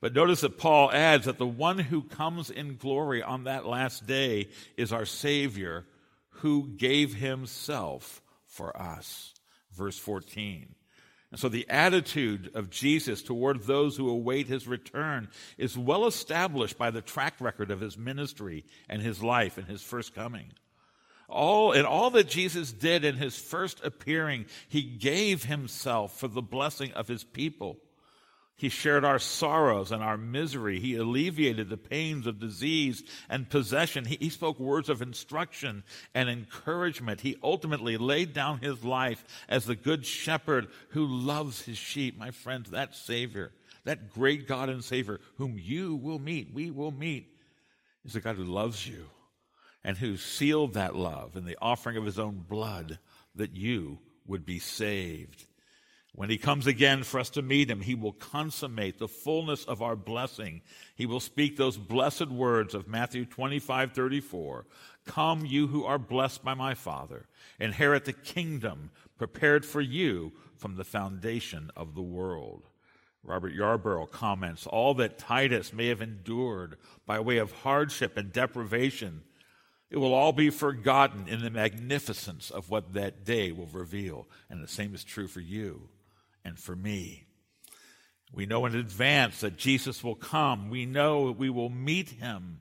But 0.00 0.14
notice 0.14 0.40
that 0.40 0.56
Paul 0.58 0.90
adds 0.90 1.26
that 1.26 1.36
the 1.36 1.46
one 1.46 1.78
who 1.78 2.02
comes 2.02 2.50
in 2.50 2.76
glory 2.76 3.22
on 3.22 3.44
that 3.44 3.66
last 3.66 4.06
day 4.06 4.48
is 4.78 4.92
our 4.92 5.04
Savior 5.04 5.84
who 6.30 6.68
gave 6.68 7.14
himself 7.14 8.22
for 8.46 8.74
us. 8.80 9.34
Verse 9.78 9.98
14. 9.98 10.74
And 11.30 11.38
so 11.38 11.48
the 11.48 11.68
attitude 11.68 12.50
of 12.54 12.70
Jesus 12.70 13.22
toward 13.22 13.62
those 13.62 13.96
who 13.96 14.08
await 14.08 14.46
his 14.46 14.66
return 14.66 15.28
is 15.58 15.76
well 15.76 16.06
established 16.06 16.78
by 16.78 16.90
the 16.90 17.02
track 17.02 17.34
record 17.38 17.70
of 17.70 17.80
his 17.80 17.98
ministry 17.98 18.64
and 18.88 19.02
his 19.02 19.22
life 19.22 19.58
and 19.58 19.66
his 19.66 19.82
first 19.82 20.14
coming. 20.14 20.52
All, 21.28 21.72
in 21.72 21.84
all 21.84 22.10
that 22.10 22.28
Jesus 22.28 22.72
did 22.72 23.04
in 23.04 23.16
his 23.16 23.38
first 23.38 23.84
appearing, 23.84 24.46
he 24.68 24.82
gave 24.82 25.44
himself 25.44 26.18
for 26.18 26.28
the 26.28 26.40
blessing 26.40 26.92
of 26.92 27.06
his 27.06 27.22
people. 27.22 27.76
He 28.58 28.70
shared 28.70 29.04
our 29.04 29.20
sorrows 29.20 29.92
and 29.92 30.02
our 30.02 30.16
misery. 30.16 30.80
He 30.80 30.96
alleviated 30.96 31.68
the 31.68 31.76
pains 31.76 32.26
of 32.26 32.40
disease 32.40 33.04
and 33.28 33.48
possession. 33.48 34.04
He, 34.04 34.16
he, 34.16 34.30
spoke 34.30 34.58
words 34.58 34.88
of 34.88 35.00
instruction 35.00 35.84
and 36.12 36.28
encouragement. 36.28 37.20
He 37.20 37.36
ultimately 37.40 37.96
laid 37.96 38.32
down 38.32 38.58
his 38.58 38.82
life 38.82 39.24
as 39.48 39.64
the 39.64 39.76
good 39.76 40.04
shepherd 40.04 40.66
who 40.88 41.06
loves 41.06 41.62
his 41.62 41.78
sheep. 41.78 42.18
My 42.18 42.32
friends, 42.32 42.70
that 42.70 42.96
Savior, 42.96 43.52
that 43.84 44.12
great 44.12 44.48
God 44.48 44.68
and 44.68 44.82
Savior 44.82 45.20
whom 45.36 45.56
you 45.56 45.94
will 45.94 46.18
meet, 46.18 46.52
we 46.52 46.72
will 46.72 46.90
meet, 46.90 47.28
is 48.04 48.16
a 48.16 48.20
God 48.20 48.34
who 48.34 48.44
loves 48.44 48.84
you 48.84 49.06
and 49.84 49.96
who 49.96 50.16
sealed 50.16 50.74
that 50.74 50.96
love 50.96 51.36
in 51.36 51.44
the 51.44 51.58
offering 51.62 51.96
of 51.96 52.04
his 52.04 52.18
own 52.18 52.44
blood 52.48 52.98
that 53.36 53.54
you 53.54 54.00
would 54.26 54.44
be 54.44 54.58
saved. 54.58 55.46
When 56.14 56.30
he 56.30 56.38
comes 56.38 56.66
again 56.66 57.04
for 57.04 57.20
us 57.20 57.30
to 57.30 57.42
meet 57.42 57.70
him, 57.70 57.80
he 57.80 57.94
will 57.94 58.12
consummate 58.12 58.98
the 58.98 59.08
fullness 59.08 59.64
of 59.64 59.82
our 59.82 59.94
blessing. 59.94 60.62
He 60.96 61.06
will 61.06 61.20
speak 61.20 61.56
those 61.56 61.76
blessed 61.76 62.28
words 62.28 62.74
of 62.74 62.88
Matthew 62.88 63.24
25, 63.24 63.92
34. 63.92 64.66
Come, 65.04 65.46
you 65.46 65.68
who 65.68 65.84
are 65.84 65.98
blessed 65.98 66.44
by 66.44 66.54
my 66.54 66.74
Father, 66.74 67.26
inherit 67.60 68.04
the 68.04 68.12
kingdom 68.12 68.90
prepared 69.16 69.64
for 69.64 69.80
you 69.80 70.32
from 70.56 70.76
the 70.76 70.84
foundation 70.84 71.70
of 71.76 71.94
the 71.94 72.02
world. 72.02 72.64
Robert 73.22 73.54
Yarbrough 73.54 74.10
comments, 74.10 74.66
all 74.66 74.94
that 74.94 75.18
Titus 75.18 75.72
may 75.72 75.86
have 75.86 76.02
endured 76.02 76.78
by 77.06 77.20
way 77.20 77.38
of 77.38 77.52
hardship 77.52 78.16
and 78.16 78.32
deprivation 78.32 79.22
it 79.90 79.96
will 79.96 80.12
all 80.12 80.32
be 80.32 80.50
forgotten 80.50 81.28
in 81.28 81.40
the 81.40 81.50
magnificence 81.50 82.50
of 82.50 82.68
what 82.68 82.92
that 82.92 83.24
day 83.24 83.52
will 83.52 83.68
reveal. 83.68 84.28
And 84.50 84.62
the 84.62 84.68
same 84.68 84.94
is 84.94 85.02
true 85.02 85.26
for 85.26 85.40
you 85.40 85.88
and 86.48 86.58
for 86.58 86.74
me. 86.74 87.26
We 88.32 88.44
know 88.46 88.66
in 88.66 88.74
advance 88.74 89.40
that 89.40 89.56
Jesus 89.56 90.02
will 90.02 90.16
come. 90.16 90.68
We 90.68 90.84
know 90.84 91.30
we 91.30 91.48
will 91.48 91.70
meet 91.70 92.10
him. 92.10 92.60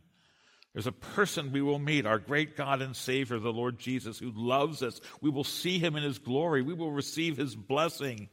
There's 0.74 0.88
a 0.88 0.92
person 0.92 1.52
we 1.52 1.62
will 1.62 1.80
meet, 1.80 2.06
our 2.06 2.20
great 2.20 2.56
God 2.56 2.84
and 2.84 2.96
Savior, 2.96 3.40
the 3.40 3.52
Lord 3.52 3.80
Jesus, 3.80 4.20
who 4.20 4.32
loves 4.36 4.84
us. 4.84 5.02
We 5.22 5.32
will 5.32 5.44
see 5.44 5.80
him 5.80 5.96
in 5.96 6.04
his 6.04 6.20
glory. 6.20 6.62
We 6.62 6.76
will 6.76 6.92
receive 6.92 7.36
his 7.36 7.56
blessing. 7.56 8.30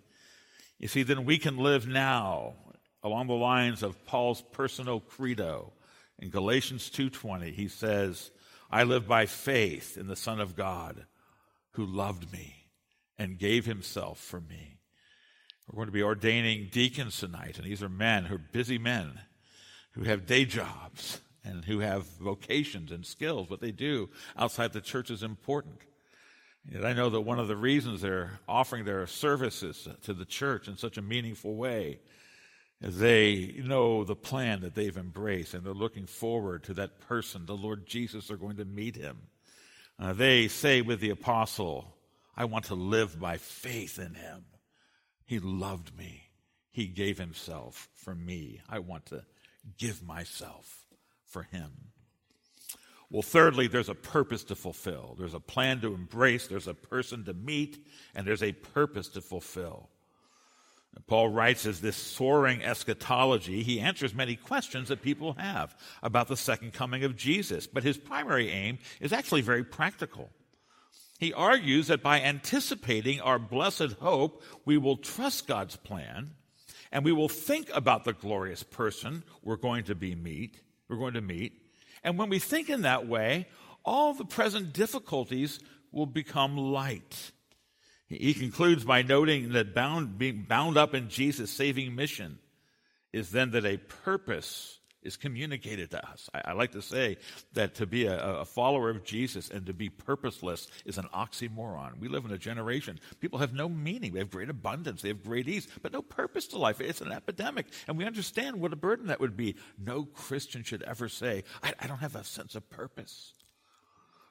You 0.79 0.89
see, 0.89 1.03
then 1.03 1.25
we 1.25 1.39
can 1.39 1.57
live 1.57 1.87
now 1.87 2.55
along 3.03 3.29
the 3.29 3.35
lines 3.35 3.83
of 3.83 4.05
Paul's 4.05 4.43
personal 4.53 5.01
credo. 5.01 5.73
In 6.19 6.29
Galatians 6.31 6.91
2:20, 6.91 7.53
he 7.53 7.69
says, 7.69 8.31
"I 8.71 8.85
live 8.85 9.09
by 9.09 9.27
faith 9.27 9.97
in 9.97 10.07
the 10.07 10.17
Son 10.17 10.39
of 10.39 10.55
God, 10.55 11.07
who 11.73 11.87
loved 11.87 12.31
me 12.31 12.69
and 13.17 13.39
gave 13.39 13.65
himself 13.65 14.21
for 14.21 14.41
me." 14.41 14.74
We're 15.67 15.77
going 15.77 15.87
to 15.87 15.93
be 15.93 16.03
ordaining 16.03 16.69
deacons 16.71 17.19
tonight, 17.19 17.57
and 17.59 17.67
these 17.67 17.83
are 17.83 17.89
men 17.89 18.25
who 18.25 18.37
are 18.37 18.39
busy 18.53 18.79
men 18.79 19.21
who 19.93 20.05
have 20.05 20.27
day 20.27 20.45
jobs 20.45 21.21
and 21.45 21.65
who 21.65 21.81
have 21.81 22.07
vocations 22.21 22.91
and 22.91 23.07
skills. 23.07 23.49
What 23.49 23.61
they 23.61 23.73
do 23.73 24.11
outside 24.37 24.73
the 24.73 24.81
church 24.81 25.11
is 25.11 25.23
important. 25.23 25.79
And 26.73 26.87
I 26.87 26.93
know 26.93 27.11
that 27.11 27.21
one 27.21 27.39
of 27.39 27.49
the 27.49 27.57
reasons 27.57 28.01
they're 28.01 28.41
offering 28.49 28.85
their 28.85 29.07
services 29.07 29.87
to 30.03 30.15
the 30.15 30.25
church 30.25 30.69
in 30.69 30.77
such 30.77 30.97
a 30.97 31.03
meaningful 31.03 31.55
way 31.55 32.01
is 32.81 32.99
they 32.99 33.55
know 33.65 34.05
the 34.05 34.17
plan 34.17 34.61
that 34.63 34.75
they've 34.75 34.97
embraced 34.97 35.55
and 35.55 35.65
they're 35.65 35.73
looking 35.73 36.07
forward 36.07 36.65
to 36.65 36.75
that 36.75 37.01
person, 37.01 37.47
the 37.47 37.57
Lord 37.57 37.87
Jesus, 37.87 38.29
they're 38.29 38.37
going 38.37 38.57
to 38.57 38.65
meet 38.65 38.97
him. 38.97 39.19
Uh, 39.99 40.13
they 40.13 40.49
say 40.49 40.81
with 40.81 41.01
the 41.01 41.11
apostle, 41.11 41.95
I 42.37 42.47
want 42.47 42.67
to 42.67 42.75
live 42.75 43.21
by 43.21 43.37
faith 43.37 43.99
in 43.99 44.15
him. 44.15 44.45
He 45.25 45.39
loved 45.39 45.97
me. 45.97 46.29
He 46.71 46.87
gave 46.87 47.19
himself 47.19 47.89
for 47.95 48.15
me. 48.15 48.61
I 48.69 48.81
want 48.81 49.07
to 49.07 49.25
give 49.79 50.03
myself 50.03 50.87
for 51.25 51.43
him. 51.45 51.71
Well, 53.11 53.23
thirdly, 53.23 53.69
there's 53.69 53.89
a 53.89 53.95
purpose 53.95 54.45
to 54.45 54.57
fulfill. 54.57 55.15
There's 55.19 55.35
a 55.35 55.41
plan 55.41 55.81
to 55.83 55.95
embrace, 55.95 56.49
there's 56.49 56.67
a 56.67 56.75
person 56.75 57.25
to 57.27 57.35
meet, 57.35 57.87
and 58.15 58.27
there's 58.27 58.43
a 58.43 58.53
purpose 58.53 59.09
to 59.11 59.21
fulfill. 59.21 59.89
Paul 61.07 61.29
writes 61.29 61.67
as 61.67 61.81
this 61.81 61.97
soaring 61.97 62.63
eschatology, 62.63 63.63
he 63.63 63.81
answers 63.81 64.15
many 64.15 64.37
questions 64.37 64.89
that 64.89 65.03
people 65.03 65.35
have 65.35 65.77
about 66.03 66.29
the 66.29 66.37
second 66.37 66.73
coming 66.73 67.05
of 67.05 67.17
Jesus. 67.17 67.67
But 67.67 67.83
his 67.83 67.99
primary 67.99 68.49
aim 68.51 68.79
is 69.01 69.13
actually 69.13 69.43
very 69.43 69.65
practical. 69.65 70.31
He 71.19 71.33
argues 71.33 71.87
that 71.89 72.03
by 72.03 72.21
anticipating 72.21 73.21
our 73.21 73.39
blessed 73.39 73.93
hope, 74.01 74.43
we 74.65 74.79
will 74.79 74.97
trust 74.97 75.47
God's 75.47 75.77
plan 75.77 76.33
and 76.91 77.05
we 77.05 77.13
will 77.13 77.29
think 77.29 77.69
about 77.75 78.05
the 78.05 78.13
glorious 78.13 78.63
person 78.63 79.25
we're 79.43 79.57
going 79.57 79.85
to 79.85 79.95
be 79.95 80.15
meet, 80.15 80.61
we're 80.89 80.97
going 80.97 81.15
to 81.15 81.21
meet. 81.21 81.61
And 82.03 82.19
when 82.19 82.29
we 82.29 82.39
think 82.39 82.69
in 82.69 82.83
that 82.83 83.07
way, 83.07 83.49
all 83.85 84.15
the 84.15 84.25
present 84.25 84.73
difficulties 84.73 85.61
will 85.91 86.07
become 86.07 86.57
light. 86.57 87.33
He 88.07 88.35
concludes 88.35 88.85
by 88.85 89.03
noting 89.03 89.53
that 89.53 89.75
bound, 89.75 90.19
being 90.19 90.45
bound 90.49 90.77
up 90.77 90.95
in 90.95 91.09
Jesus' 91.09 91.51
saving 91.51 91.95
mission 91.95 92.39
is 93.13 93.31
then 93.31 93.53
that 93.53 93.65
a 93.65 93.79
purpose 93.79 94.79
is 95.05 95.17
communicated 95.17 95.91
to 95.91 96.09
us. 96.09 96.29
I, 96.35 96.43
I 96.47 96.53
like 96.53 96.73
to 96.73 96.83
say 96.83 97.19
that 97.53 97.75
to 97.77 97.87
be 97.87 98.07
a, 98.07 98.41
a, 98.41 98.45
follower 98.45 98.91
of 98.91 99.05
Jesus 99.05 99.51
and 99.51 99.67
to 99.67 99.73
be 99.73 99.89
purposeless 99.89 100.69
is 100.85 100.99
an 100.99 101.09
oxymoron. 101.15 101.99
We 101.99 102.09
live 102.09 102.25
in 102.25 102.33
a 102.33 102.39
generation, 102.39 102.99
people 103.21 103.39
have 103.39 103.53
no 103.53 103.69
meaning. 103.69 104.13
They 104.13 104.21
have 104.21 104.31
great 104.31 104.51
abundance, 104.51 105.03
they 105.03 105.09
have 105.09 105.23
great 105.23 105.49
ease, 105.49 105.69
but 105.83 105.93
no 105.93 106.03
purpose 106.03 106.47
to 106.49 106.59
life. 106.59 106.81
It's 106.81 107.01
an 107.01 107.13
epidemic. 107.13 107.67
And 107.87 107.97
we 107.97 108.05
understand 108.05 108.61
what 108.61 108.73
a 108.73 108.77
burden 108.77 109.07
that 109.09 109.21
would 109.21 109.37
be. 109.37 109.57
No 109.79 110.05
Christian 110.05 110.63
should 110.63 110.83
ever 110.83 111.09
say, 111.09 111.45
I, 111.63 111.75
I 111.81 111.87
don't 111.87 111.99
have 111.99 112.17
a 112.17 112.25
sense 112.25 112.55
of 112.55 112.69
purpose. 112.71 113.35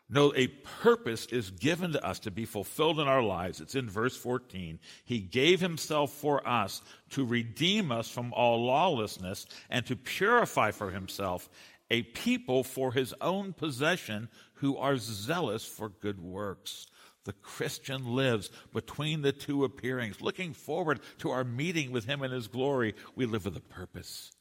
No, 0.09 0.33
a 0.35 0.47
purpose 0.47 1.25
is 1.27 1.49
given 1.49 1.93
to 1.93 2.05
us 2.05 2.19
to 2.19 2.31
be 2.31 2.45
fulfilled 2.45 2.99
in 2.99 3.07
our 3.07 3.23
lives. 3.23 3.61
It's 3.61 3.75
in 3.75 3.89
verse 3.89 4.15
14. 4.15 4.79
He 5.05 5.19
gave 5.19 5.59
himself 5.59 6.11
for 6.11 6.47
us 6.47 6.81
to 7.11 7.25
redeem 7.25 7.91
us 7.91 8.09
from 8.09 8.33
all 8.33 8.65
lawlessness 8.65 9.45
and 9.69 9.85
to 9.87 9.95
purify 9.95 10.71
for 10.71 10.91
himself 10.91 11.49
a 11.89 12.03
people 12.03 12.63
for 12.63 12.91
his 12.91 13.13
own 13.21 13.53
possession 13.53 14.29
who 14.55 14.77
are 14.77 14.97
zealous 14.97 15.65
for 15.65 15.89
good 15.89 16.19
works. 16.19 16.87
The 17.25 17.33
Christian 17.33 18.15
lives 18.15 18.49
between 18.73 19.21
the 19.21 19.31
two 19.31 19.63
appearings, 19.63 20.21
looking 20.21 20.53
forward 20.53 20.99
to 21.19 21.29
our 21.29 21.43
meeting 21.43 21.91
with 21.91 22.05
him 22.05 22.21
in 22.21 22.31
his 22.31 22.47
glory. 22.47 22.95
We 23.15 23.25
live 23.25 23.45
with 23.45 23.55
a 23.55 23.61
purpose. 23.61 24.31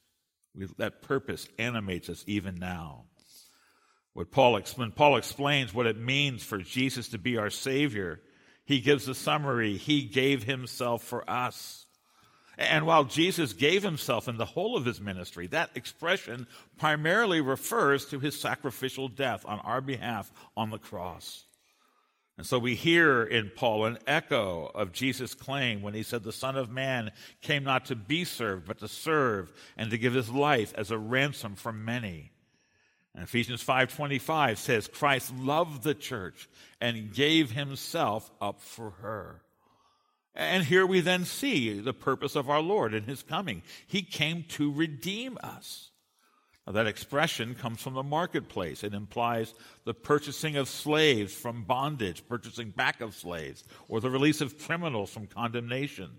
We, 0.55 0.67
that 0.79 1.03
purpose 1.03 1.49
animates 1.59 2.09
us 2.09 2.25
even 2.27 2.57
now. 2.57 3.05
What 4.15 4.31
Paul, 4.31 4.61
when 4.77 4.93
Paul 4.93 5.17
explains 5.17 5.73
what 5.73 5.87
it 5.87 5.97
means 5.97 6.43
for 6.43 6.59
Jesus 6.59 7.09
to 7.09 7.19
be 7.19 7.39
our 7.39 7.51
Savior, 7.51 8.21
he 8.65 8.81
gives 8.81 9.09
a 9.09 9.15
summary. 9.15 9.77
He 9.77 10.03
gave 10.03 10.45
himself 10.45 11.03
for 11.03 11.29
us. 11.29 11.87
And 12.59 12.87
while 12.87 13.05
Jesus 13.05 13.55
gave 13.55 13.83
himself 13.83 14.29
in 14.29 14.37
the 14.37 14.45
whole 14.45 14.77
of 14.77 14.85
his 14.85 15.01
ministry, 15.01 15.47
that 15.49 15.71
expression 15.75 16.47
primarily 16.79 17.41
refers 17.41 18.05
to 18.07 18.21
his 18.21 18.39
sacrificial 18.39 19.09
death 19.09 19.45
on 19.47 19.59
our 19.61 19.81
behalf 19.81 20.31
on 20.57 20.71
the 20.71 20.79
cross. 20.79 21.47
And 22.37 22.47
so 22.47 22.59
we 22.59 22.75
hear 22.75 23.23
in 23.23 23.51
Paul 23.55 23.87
an 23.87 23.99
echo 24.07 24.71
of 24.75 24.93
Jesus' 24.93 25.35
claim 25.35 25.81
when 25.83 25.95
he 25.95 26.03
said, 26.03 26.23
The 26.23 26.33
Son 26.33 26.57
of 26.57 26.71
Man 26.71 27.13
came 27.41 27.65
not 27.65 27.87
to 27.87 27.97
be 27.97 28.25
served, 28.25 28.67
but 28.67 28.79
to 28.79 28.89
serve 28.89 29.53
and 29.77 29.91
to 29.91 29.99
give 29.99 30.15
his 30.15 30.31
life 30.31 30.73
as 30.77 30.91
a 30.91 30.99
ransom 30.99 31.57
for 31.57 31.73
many. 31.73 32.33
And 33.15 33.25
Ephesians 33.25 33.63
5:25 33.63 34.59
says 34.59 34.89
Christ 34.89 35.35
loved 35.37 35.83
the 35.83 35.95
church 35.95 36.49
and 36.81 37.13
gave 37.13 37.51
himself 37.51 38.31
up 38.41 38.61
for 38.61 38.91
her. 39.03 39.43
And 40.35 40.65
here 40.65 40.87
we 40.87 41.01
then 41.01 41.27
see 41.27 41.79
the 41.79 41.93
purpose 41.93 42.37
of 42.37 42.49
our 42.49 42.63
Lord 42.63 42.95
in 42.95 43.05
his 43.05 43.23
coming. 43.23 43.63
He 43.87 44.03
came 44.03 44.45
to 44.51 44.73
redeem 44.73 45.37
us. 45.43 45.91
Now, 46.67 46.73
that 46.75 46.87
expression 46.87 47.55
comes 47.55 47.83
from 47.83 47.95
the 47.95 48.03
marketplace. 48.05 48.85
It 48.85 48.95
implies 48.95 49.53
the 49.85 49.95
purchasing 49.95 50.57
of 50.57 50.69
slaves 50.69 51.35
from 51.35 51.65
bondage, 51.65 52.27
purchasing 52.29 52.71
back 52.71 53.01
of 53.01 53.15
slaves, 53.15 53.65
or 53.89 54.01
the 54.01 54.11
release 54.11 54.41
of 54.41 54.59
criminals 54.59 55.13
from 55.13 55.27
condemnation. 55.27 56.11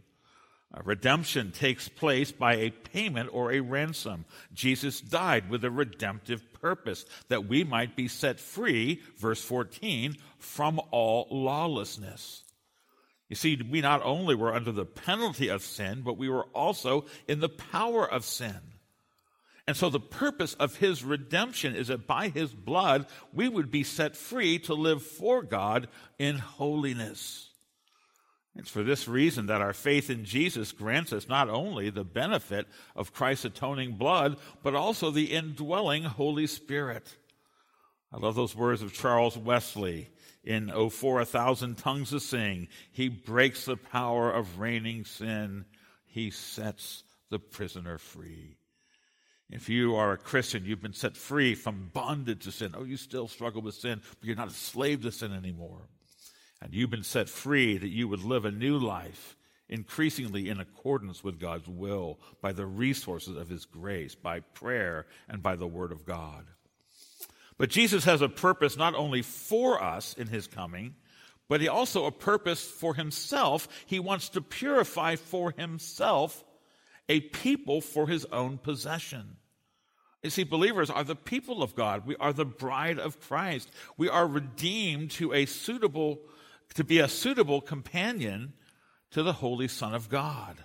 Redemption 0.83 1.51
takes 1.51 1.87
place 1.87 2.31
by 2.31 2.55
a 2.55 2.71
payment 2.71 3.29
or 3.31 3.51
a 3.51 3.59
ransom. 3.59 4.25
Jesus 4.53 5.01
died 5.01 5.49
with 5.49 5.63
a 5.63 5.69
redemptive 5.69 6.51
purpose 6.53 7.05
that 7.27 7.47
we 7.47 7.63
might 7.63 7.95
be 7.95 8.07
set 8.07 8.39
free, 8.39 9.01
verse 9.17 9.43
14, 9.43 10.17
from 10.39 10.81
all 10.89 11.27
lawlessness. 11.29 12.43
You 13.29 13.35
see, 13.35 13.61
we 13.69 13.81
not 13.81 14.01
only 14.03 14.35
were 14.35 14.53
under 14.53 14.71
the 14.71 14.85
penalty 14.85 15.47
of 15.47 15.63
sin, 15.63 16.01
but 16.03 16.17
we 16.17 16.27
were 16.27 16.45
also 16.53 17.05
in 17.27 17.39
the 17.39 17.49
power 17.49 18.11
of 18.11 18.25
sin. 18.25 18.59
And 19.67 19.77
so 19.77 19.89
the 19.89 19.99
purpose 19.99 20.55
of 20.55 20.77
his 20.77 21.03
redemption 21.03 21.75
is 21.75 21.87
that 21.87 22.07
by 22.07 22.29
his 22.29 22.51
blood, 22.51 23.05
we 23.31 23.47
would 23.47 23.71
be 23.71 23.83
set 23.83 24.17
free 24.17 24.59
to 24.59 24.73
live 24.73 25.03
for 25.03 25.41
God 25.41 25.87
in 26.19 26.37
holiness. 26.37 27.52
It's 28.55 28.69
for 28.69 28.83
this 28.83 29.07
reason 29.07 29.47
that 29.47 29.61
our 29.61 29.73
faith 29.73 30.09
in 30.09 30.25
Jesus 30.25 30.71
grants 30.71 31.11
us 31.11 31.27
not 31.27 31.49
only 31.49 31.89
the 31.89 32.03
benefit 32.03 32.67
of 32.95 33.13
Christ's 33.13 33.45
atoning 33.45 33.93
blood, 33.93 34.37
but 34.61 34.75
also 34.75 35.09
the 35.09 35.31
indwelling 35.31 36.03
Holy 36.03 36.45
Spirit. 36.45 37.15
I 38.11 38.17
love 38.17 38.35
those 38.35 38.55
words 38.55 38.83
of 38.83 38.93
Charles 38.93 39.35
Wesley 39.35 40.09
in 40.43 40.69
Oh, 40.71 40.89
for 40.89 41.19
a 41.19 41.25
thousand 41.25 41.79
tongues 41.79 42.11
to 42.11 42.19
sing. 42.19 42.67
He 42.91 43.09
breaks 43.09 43.65
the 43.65 43.77
power 43.77 44.31
of 44.31 44.59
reigning 44.59 45.05
sin. 45.05 45.65
He 46.05 46.29
sets 46.29 47.03
the 47.31 47.39
prisoner 47.39 47.97
free. 47.97 48.57
If 49.49 49.67
you 49.67 49.95
are 49.95 50.11
a 50.11 50.17
Christian, 50.17 50.65
you've 50.65 50.81
been 50.81 50.93
set 50.93 51.17
free 51.17 51.55
from 51.55 51.89
bondage 51.93 52.43
to 52.43 52.51
sin. 52.51 52.75
Oh, 52.77 52.83
you 52.83 52.97
still 52.97 53.27
struggle 53.27 53.61
with 53.61 53.75
sin, 53.75 54.01
but 54.19 54.27
you're 54.27 54.35
not 54.35 54.49
a 54.49 54.53
slave 54.53 55.01
to 55.01 55.11
sin 55.11 55.33
anymore. 55.33 55.89
And 56.63 56.73
you've 56.73 56.89
been 56.89 57.03
set 57.03 57.27
free 57.27 57.77
that 57.77 57.89
you 57.89 58.07
would 58.07 58.23
live 58.23 58.45
a 58.45 58.51
new 58.51 58.79
life, 58.79 59.35
increasingly 59.67 60.47
in 60.47 60.61
accordance 60.61 61.21
with 61.21 61.37
God's 61.37 61.67
will, 61.67 62.19
by 62.41 62.53
the 62.53 62.65
resources 62.65 63.35
of 63.35 63.49
His 63.49 63.65
grace, 63.65 64.15
by 64.15 64.39
prayer, 64.39 65.05
and 65.27 65.43
by 65.43 65.57
the 65.57 65.67
Word 65.67 65.91
of 65.91 66.05
God. 66.05 66.45
But 67.57 67.69
Jesus 67.69 68.05
has 68.05 68.21
a 68.21 68.29
purpose 68.29 68.77
not 68.77 68.95
only 68.95 69.21
for 69.21 69.83
us 69.83 70.13
in 70.13 70.27
His 70.27 70.47
coming, 70.47 70.95
but 71.49 71.59
He 71.59 71.67
also 71.67 72.05
a 72.05 72.11
purpose 72.11 72.63
for 72.63 72.95
Himself. 72.95 73.67
He 73.85 73.99
wants 73.99 74.29
to 74.29 74.41
purify 74.41 75.17
for 75.17 75.51
Himself 75.51 76.45
a 77.09 77.19
people 77.19 77.81
for 77.81 78.07
His 78.07 78.23
own 78.31 78.57
possession. 78.57 79.35
You 80.23 80.29
see, 80.29 80.45
believers 80.45 80.89
are 80.89 81.03
the 81.03 81.17
people 81.17 81.61
of 81.61 81.75
God. 81.75 82.07
We 82.07 82.15
are 82.15 82.31
the 82.31 82.45
bride 82.45 82.99
of 82.99 83.19
Christ. 83.19 83.69
We 83.97 84.07
are 84.07 84.25
redeemed 84.25 85.11
to 85.11 85.33
a 85.33 85.45
suitable 85.45 86.21
to 86.75 86.83
be 86.83 86.99
a 86.99 87.07
suitable 87.07 87.61
companion 87.61 88.53
to 89.11 89.23
the 89.23 89.33
Holy 89.33 89.67
Son 89.67 89.93
of 89.93 90.09
God. 90.09 90.57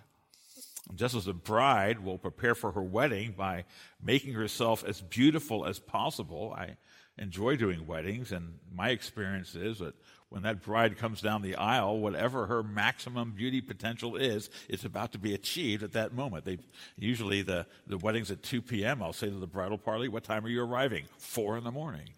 Just 0.94 1.14
as 1.14 1.26
a 1.26 1.34
bride 1.34 2.02
will 2.02 2.16
prepare 2.16 2.54
for 2.54 2.72
her 2.72 2.82
wedding 2.82 3.34
by 3.36 3.64
making 4.02 4.32
herself 4.32 4.82
as 4.84 5.02
beautiful 5.02 5.66
as 5.66 5.78
possible, 5.78 6.54
I 6.56 6.76
enjoy 7.18 7.56
doing 7.56 7.86
weddings, 7.86 8.32
and 8.32 8.58
my 8.72 8.90
experience 8.90 9.54
is 9.54 9.80
that 9.80 9.94
when 10.30 10.42
that 10.42 10.62
bride 10.62 10.98
comes 10.98 11.20
down 11.20 11.42
the 11.42 11.56
aisle, 11.56 11.98
whatever 11.98 12.46
her 12.46 12.62
maximum 12.62 13.32
beauty 13.32 13.60
potential 13.60 14.16
is, 14.16 14.50
it's 14.68 14.84
about 14.84 15.12
to 15.12 15.18
be 15.18 15.34
achieved 15.34 15.82
at 15.82 15.92
that 15.92 16.12
moment. 16.12 16.44
They 16.44 16.58
usually 16.96 17.42
the, 17.42 17.66
the 17.86 17.98
wedding's 17.98 18.30
at 18.30 18.42
2 18.42 18.62
p.m. 18.62 19.02
I'll 19.02 19.12
say 19.12 19.28
to 19.28 19.36
the 19.36 19.46
bridal 19.46 19.78
party, 19.78 20.08
what 20.08 20.24
time 20.24 20.44
are 20.44 20.50
you 20.50 20.62
arriving? 20.62 21.04
Four 21.18 21.56
in 21.56 21.64
the 21.64 21.70
morning. 21.70 22.10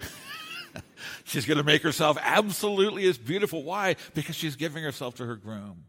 she's 1.30 1.46
going 1.46 1.58
to 1.58 1.64
make 1.64 1.82
herself 1.82 2.18
absolutely 2.20 3.06
as 3.06 3.16
beautiful. 3.16 3.62
Why? 3.62 3.96
Because 4.14 4.36
she's 4.36 4.56
giving 4.56 4.82
herself 4.82 5.14
to 5.16 5.26
her 5.26 5.36
groom. 5.36 5.84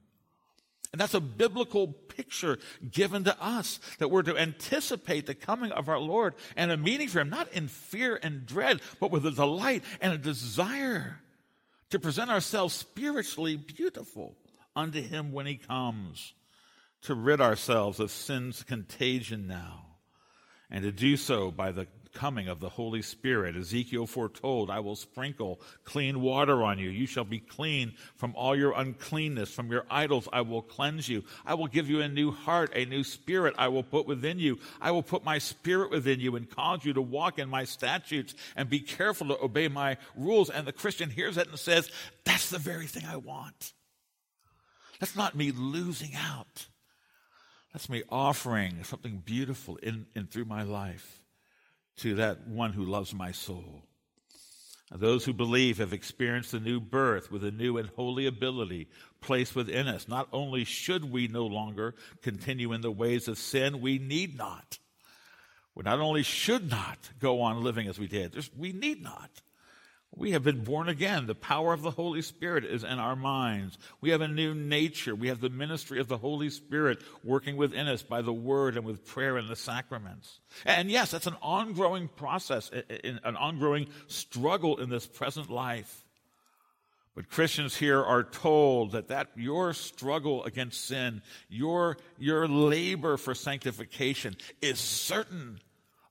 And 0.91 0.99
that's 0.99 1.13
a 1.13 1.21
biblical 1.21 1.87
picture 1.87 2.59
given 2.91 3.23
to 3.23 3.43
us 3.43 3.79
that 3.99 4.09
we're 4.09 4.23
to 4.23 4.37
anticipate 4.37 5.25
the 5.25 5.35
coming 5.35 5.71
of 5.71 5.87
our 5.87 5.99
Lord 5.99 6.35
and 6.57 6.69
a 6.69 6.77
meeting 6.77 7.07
for 7.07 7.21
Him, 7.21 7.29
not 7.29 7.51
in 7.53 7.69
fear 7.69 8.19
and 8.21 8.45
dread, 8.45 8.81
but 8.99 9.09
with 9.09 9.25
a 9.25 9.31
delight 9.31 9.83
and 10.01 10.13
a 10.13 10.17
desire 10.17 11.21
to 11.91 11.99
present 11.99 12.29
ourselves 12.29 12.73
spiritually 12.73 13.55
beautiful 13.55 14.35
unto 14.75 15.01
Him 15.01 15.31
when 15.31 15.45
He 15.45 15.55
comes, 15.55 16.33
to 17.03 17.15
rid 17.15 17.39
ourselves 17.39 17.99
of 17.99 18.11
sin's 18.11 18.63
contagion 18.63 19.47
now, 19.47 19.85
and 20.71 20.83
to 20.83 20.91
do 20.91 21.17
so 21.17 21.51
by 21.51 21.71
the 21.71 21.87
coming 22.13 22.47
of 22.47 22.59
the 22.59 22.69
Holy 22.69 23.01
Spirit. 23.01 23.55
Ezekiel 23.55 24.07
foretold, 24.07 24.69
I 24.69 24.79
will 24.79 24.95
sprinkle 24.95 25.61
clean 25.83 26.21
water 26.21 26.63
on 26.63 26.79
you. 26.79 26.89
You 26.89 27.05
shall 27.05 27.23
be 27.23 27.39
clean 27.39 27.93
from 28.15 28.35
all 28.35 28.55
your 28.55 28.73
uncleanness. 28.73 29.53
From 29.53 29.71
your 29.71 29.85
idols 29.89 30.27
I 30.31 30.41
will 30.41 30.61
cleanse 30.61 31.07
you. 31.07 31.23
I 31.45 31.53
will 31.53 31.67
give 31.67 31.89
you 31.89 32.01
a 32.01 32.07
new 32.07 32.31
heart, 32.31 32.71
a 32.75 32.85
new 32.85 33.03
spirit 33.03 33.55
I 33.57 33.69
will 33.69 33.83
put 33.83 34.07
within 34.07 34.39
you. 34.39 34.59
I 34.81 34.91
will 34.91 35.03
put 35.03 35.23
my 35.23 35.37
spirit 35.37 35.91
within 35.91 36.19
you 36.19 36.35
and 36.35 36.49
cause 36.49 36.85
you 36.85 36.93
to 36.93 37.01
walk 37.01 37.39
in 37.39 37.49
my 37.49 37.63
statutes 37.63 38.35
and 38.55 38.69
be 38.69 38.79
careful 38.79 39.27
to 39.27 39.41
obey 39.41 39.67
my 39.67 39.97
rules. 40.15 40.49
And 40.49 40.67
the 40.67 40.73
Christian 40.73 41.09
hears 41.09 41.35
that 41.35 41.47
and 41.47 41.59
says, 41.59 41.89
That's 42.25 42.49
the 42.49 42.59
very 42.59 42.87
thing 42.87 43.05
I 43.05 43.17
want. 43.17 43.73
That's 44.99 45.15
not 45.15 45.35
me 45.35 45.51
losing 45.51 46.11
out. 46.15 46.67
That's 47.73 47.89
me 47.89 48.03
offering 48.09 48.83
something 48.83 49.21
beautiful 49.23 49.77
in, 49.77 50.07
in 50.15 50.27
through 50.27 50.45
my 50.45 50.63
life 50.63 51.21
to 51.97 52.15
that 52.15 52.47
one 52.47 52.73
who 52.73 52.83
loves 52.83 53.13
my 53.13 53.31
soul. 53.31 53.83
Those 54.93 55.23
who 55.23 55.31
believe 55.31 55.77
have 55.77 55.93
experienced 55.93 56.53
a 56.53 56.59
new 56.59 56.81
birth 56.81 57.31
with 57.31 57.45
a 57.45 57.51
new 57.51 57.77
and 57.77 57.89
holy 57.95 58.25
ability 58.25 58.89
placed 59.21 59.55
within 59.55 59.87
us. 59.87 60.07
Not 60.09 60.27
only 60.33 60.65
should 60.65 61.09
we 61.09 61.29
no 61.29 61.45
longer 61.45 61.95
continue 62.21 62.73
in 62.73 62.81
the 62.81 62.91
ways 62.91 63.29
of 63.29 63.37
sin, 63.37 63.79
we 63.79 63.99
need 63.99 64.37
not. 64.37 64.79
We 65.75 65.83
not 65.83 66.01
only 66.01 66.23
should 66.23 66.69
not 66.69 66.97
go 67.19 67.41
on 67.41 67.63
living 67.63 67.87
as 67.87 67.97
we 67.97 68.07
did, 68.07 68.35
we 68.57 68.73
need 68.73 69.01
not. 69.01 69.29
We 70.13 70.31
have 70.31 70.43
been 70.43 70.63
born 70.63 70.89
again. 70.89 71.25
The 71.25 71.35
power 71.35 71.71
of 71.71 71.83
the 71.83 71.91
Holy 71.91 72.21
Spirit 72.21 72.65
is 72.65 72.83
in 72.83 72.99
our 72.99 73.15
minds. 73.15 73.77
We 74.01 74.09
have 74.09 74.19
a 74.19 74.27
new 74.27 74.53
nature. 74.53 75.15
We 75.15 75.29
have 75.29 75.39
the 75.39 75.49
ministry 75.49 75.99
of 75.99 76.09
the 76.09 76.17
Holy 76.17 76.49
Spirit 76.49 77.01
working 77.23 77.55
within 77.55 77.87
us 77.87 78.03
by 78.03 78.21
the 78.21 78.33
word 78.33 78.75
and 78.75 78.85
with 78.85 79.05
prayer 79.05 79.37
and 79.37 79.49
the 79.49 79.55
sacraments. 79.55 80.41
And 80.65 80.91
yes, 80.91 81.11
that's 81.11 81.27
an 81.27 81.37
ongoing 81.41 82.09
process, 82.09 82.69
an 83.03 83.37
ongoing 83.37 83.87
struggle 84.07 84.77
in 84.77 84.89
this 84.89 85.07
present 85.07 85.49
life. 85.49 86.03
But 87.15 87.29
Christians 87.29 87.75
here 87.75 88.01
are 88.01 88.23
told 88.23 88.91
that, 88.91 89.09
that 89.09 89.29
your 89.35 89.73
struggle 89.73 90.43
against 90.43 90.85
sin, 90.85 91.21
your, 91.49 91.97
your 92.17 92.47
labor 92.47 93.17
for 93.17 93.33
sanctification 93.33 94.35
is 94.61 94.79
certain 94.79 95.59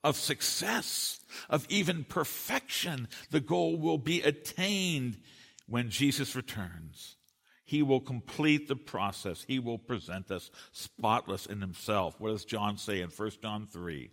of 0.02 0.16
success, 0.16 1.20
of 1.48 1.66
even 1.68 2.04
perfection. 2.04 3.08
The 3.30 3.40
goal 3.40 3.76
will 3.76 3.98
be 3.98 4.22
attained 4.22 5.18
when 5.66 5.90
Jesus 5.90 6.34
returns. 6.34 7.16
He 7.64 7.82
will 7.82 8.00
complete 8.00 8.66
the 8.66 8.76
process. 8.76 9.44
He 9.46 9.58
will 9.60 9.78
present 9.78 10.30
us 10.30 10.50
spotless 10.72 11.46
in 11.46 11.60
himself. 11.60 12.16
What 12.18 12.30
does 12.30 12.44
John 12.44 12.78
say 12.78 13.00
in 13.00 13.10
1 13.10 13.30
John 13.42 13.68
3? 13.70 14.10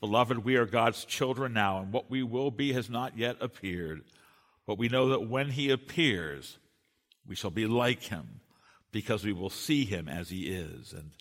Beloved, 0.00 0.44
we 0.44 0.56
are 0.56 0.66
God's 0.66 1.04
children 1.04 1.54
now, 1.54 1.78
and 1.78 1.92
what 1.92 2.10
we 2.10 2.22
will 2.22 2.50
be 2.50 2.72
has 2.74 2.90
not 2.90 3.16
yet 3.16 3.36
appeared. 3.40 4.02
But 4.66 4.78
we 4.78 4.88
know 4.88 5.08
that 5.08 5.28
when 5.28 5.50
he 5.50 5.70
appears, 5.70 6.58
we 7.26 7.34
shall 7.34 7.50
be 7.50 7.66
like 7.66 8.02
him, 8.02 8.40
because 8.92 9.24
we 9.24 9.32
will 9.32 9.50
see 9.50 9.84
him 9.84 10.08
as 10.08 10.28
he 10.28 10.48
is. 10.48 10.92
And 10.92 11.12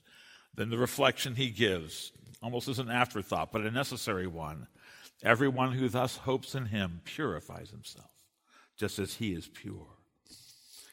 then 0.53 0.69
the 0.69 0.77
reflection 0.77 1.35
he 1.35 1.49
gives 1.49 2.11
almost 2.41 2.67
as 2.67 2.79
an 2.79 2.89
afterthought, 2.89 3.51
but 3.51 3.61
a 3.61 3.71
necessary 3.71 4.27
one. 4.27 4.67
Everyone 5.23 5.71
who 5.71 5.89
thus 5.89 6.17
hopes 6.17 6.53
in 6.53 6.67
him 6.67 7.01
purifies 7.03 7.71
himself, 7.71 8.11
just 8.77 8.99
as 8.99 9.15
he 9.15 9.33
is 9.33 9.47
pure. 9.47 9.87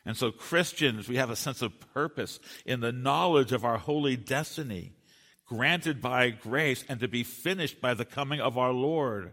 And 0.07 0.17
so, 0.17 0.31
Christians, 0.31 1.09
we 1.09 1.17
have 1.17 1.31
a 1.31 1.37
sense 1.37 1.63
of 1.63 1.81
purpose 1.93 2.39
in 2.67 2.81
the 2.81 2.93
knowledge 2.93 3.53
of 3.53 3.65
our 3.65 3.79
holy 3.79 4.17
destiny, 4.17 4.93
granted 5.47 6.01
by 6.01 6.31
grace 6.31 6.85
and 6.89 7.01
to 7.01 7.09
be 7.09 7.23
finished 7.23 7.81
by 7.81 7.95
the 7.95 8.05
coming 8.05 8.41
of 8.41 8.59
our 8.59 8.73
Lord. 8.73 9.33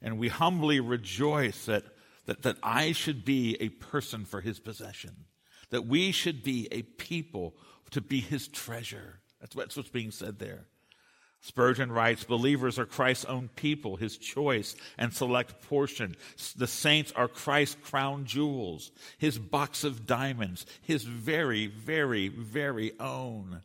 And 0.00 0.18
we 0.18 0.28
humbly 0.28 0.80
rejoice 0.80 1.66
that, 1.66 1.84
that, 2.26 2.42
that 2.42 2.56
I 2.62 2.92
should 2.92 3.24
be 3.24 3.56
a 3.60 3.68
person 3.68 4.24
for 4.24 4.40
his 4.40 4.60
possession, 4.60 5.24
that 5.70 5.86
we 5.86 6.12
should 6.12 6.42
be 6.42 6.68
a 6.70 6.82
people 6.82 7.56
to 7.90 8.00
be 8.00 8.20
his 8.20 8.48
treasure. 8.48 9.20
That's 9.40 9.76
what's 9.76 9.90
being 9.90 10.10
said 10.10 10.38
there. 10.38 10.66
Spurgeon 11.46 11.92
writes, 11.92 12.24
believers 12.24 12.76
are 12.76 12.84
Christ's 12.84 13.24
own 13.26 13.50
people, 13.54 13.94
his 13.94 14.16
choice 14.16 14.74
and 14.98 15.12
select 15.12 15.62
portion. 15.62 16.16
The 16.56 16.66
saints 16.66 17.12
are 17.12 17.28
Christ's 17.28 17.76
crown 17.84 18.24
jewels, 18.24 18.90
his 19.16 19.38
box 19.38 19.84
of 19.84 20.08
diamonds, 20.08 20.66
his 20.82 21.04
very, 21.04 21.68
very, 21.68 22.26
very 22.26 22.98
own. 22.98 23.62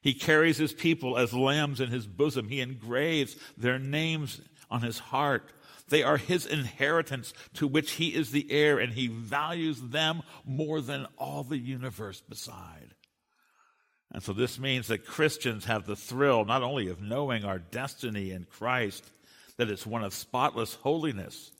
He 0.00 0.14
carries 0.14 0.56
his 0.56 0.72
people 0.72 1.18
as 1.18 1.34
lambs 1.34 1.80
in 1.80 1.90
his 1.90 2.06
bosom. 2.06 2.48
He 2.48 2.62
engraves 2.62 3.36
their 3.58 3.78
names 3.78 4.40
on 4.70 4.80
his 4.80 4.98
heart. 4.98 5.52
They 5.90 6.02
are 6.02 6.16
his 6.16 6.46
inheritance 6.46 7.34
to 7.54 7.68
which 7.68 7.92
he 7.92 8.14
is 8.14 8.30
the 8.30 8.50
heir, 8.50 8.78
and 8.78 8.94
he 8.94 9.08
values 9.08 9.82
them 9.82 10.22
more 10.46 10.80
than 10.80 11.06
all 11.18 11.44
the 11.44 11.58
universe 11.58 12.22
beside. 12.22 12.94
And 14.12 14.22
so 14.22 14.32
this 14.32 14.58
means 14.58 14.88
that 14.88 15.06
Christians 15.06 15.64
have 15.64 15.86
the 15.86 15.96
thrill 15.96 16.44
not 16.44 16.62
only 16.62 16.88
of 16.88 17.00
knowing 17.00 17.44
our 17.44 17.58
destiny 17.58 18.30
in 18.30 18.44
Christ, 18.44 19.10
that 19.56 19.70
it's 19.70 19.86
one 19.86 20.04
of 20.04 20.12
spotless 20.12 20.74
holiness, 20.74 21.50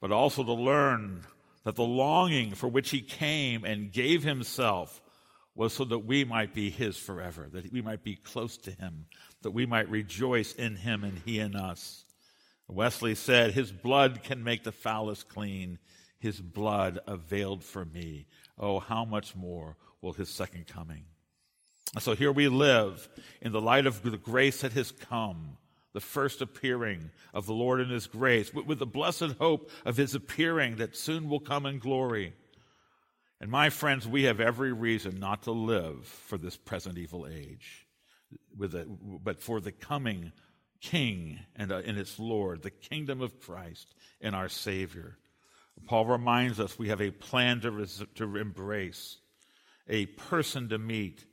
but 0.00 0.12
also 0.12 0.44
to 0.44 0.52
learn 0.52 1.24
that 1.64 1.74
the 1.74 1.82
longing 1.82 2.54
for 2.54 2.68
which 2.68 2.90
he 2.90 3.00
came 3.00 3.64
and 3.64 3.92
gave 3.92 4.22
himself 4.22 5.00
was 5.56 5.72
so 5.72 5.84
that 5.84 6.00
we 6.00 6.24
might 6.24 6.54
be 6.54 6.70
his 6.70 6.96
forever, 6.96 7.48
that 7.52 7.72
we 7.72 7.82
might 7.82 8.04
be 8.04 8.16
close 8.16 8.56
to 8.58 8.70
him, 8.70 9.06
that 9.42 9.52
we 9.52 9.66
might 9.66 9.88
rejoice 9.88 10.52
in 10.52 10.76
him 10.76 11.04
and 11.04 11.22
he 11.24 11.38
in 11.38 11.56
us. 11.56 12.04
Wesley 12.68 13.14
said, 13.14 13.52
His 13.52 13.70
blood 13.72 14.22
can 14.22 14.42
make 14.42 14.64
the 14.64 14.72
foulest 14.72 15.28
clean. 15.28 15.78
His 16.18 16.40
blood 16.40 16.98
availed 17.06 17.62
for 17.62 17.84
me. 17.84 18.26
Oh, 18.58 18.78
how 18.80 19.04
much 19.04 19.36
more 19.36 19.76
will 20.00 20.12
his 20.12 20.30
second 20.30 20.66
coming? 20.66 21.04
So 21.98 22.14
here 22.14 22.32
we 22.32 22.48
live 22.48 23.08
in 23.40 23.52
the 23.52 23.60
light 23.60 23.86
of 23.86 24.02
the 24.02 24.16
grace 24.16 24.62
that 24.62 24.72
has 24.72 24.90
come, 24.90 25.56
the 25.92 26.00
first 26.00 26.42
appearing 26.42 27.10
of 27.32 27.46
the 27.46 27.54
Lord 27.54 27.80
in 27.80 27.88
His 27.88 28.06
grace, 28.06 28.52
with 28.52 28.78
the 28.78 28.86
blessed 28.86 29.36
hope 29.38 29.70
of 29.84 29.96
His 29.96 30.14
appearing 30.14 30.76
that 30.76 30.96
soon 30.96 31.28
will 31.28 31.40
come 31.40 31.66
in 31.66 31.78
glory. 31.78 32.32
And 33.40 33.50
my 33.50 33.70
friends, 33.70 34.08
we 34.08 34.24
have 34.24 34.40
every 34.40 34.72
reason 34.72 35.20
not 35.20 35.42
to 35.44 35.52
live 35.52 36.06
for 36.06 36.38
this 36.38 36.56
present 36.56 36.98
evil 36.98 37.26
age, 37.26 37.86
a, 38.60 38.86
but 39.22 39.40
for 39.40 39.60
the 39.60 39.72
coming 39.72 40.32
King 40.84 41.40
and, 41.56 41.72
uh, 41.72 41.80
and 41.86 41.96
its 41.96 42.18
Lord, 42.18 42.62
the 42.62 42.70
kingdom 42.70 43.22
of 43.22 43.40
Christ 43.40 43.94
and 44.20 44.34
our 44.34 44.50
Savior. 44.50 45.16
Paul 45.86 46.04
reminds 46.04 46.60
us 46.60 46.78
we 46.78 46.90
have 46.90 47.00
a 47.00 47.10
plan 47.10 47.60
to, 47.62 47.70
res- 47.70 48.02
to 48.16 48.36
embrace, 48.36 49.16
a 49.88 50.04
person 50.06 50.68
to 50.68 50.78
meet, 50.78 51.24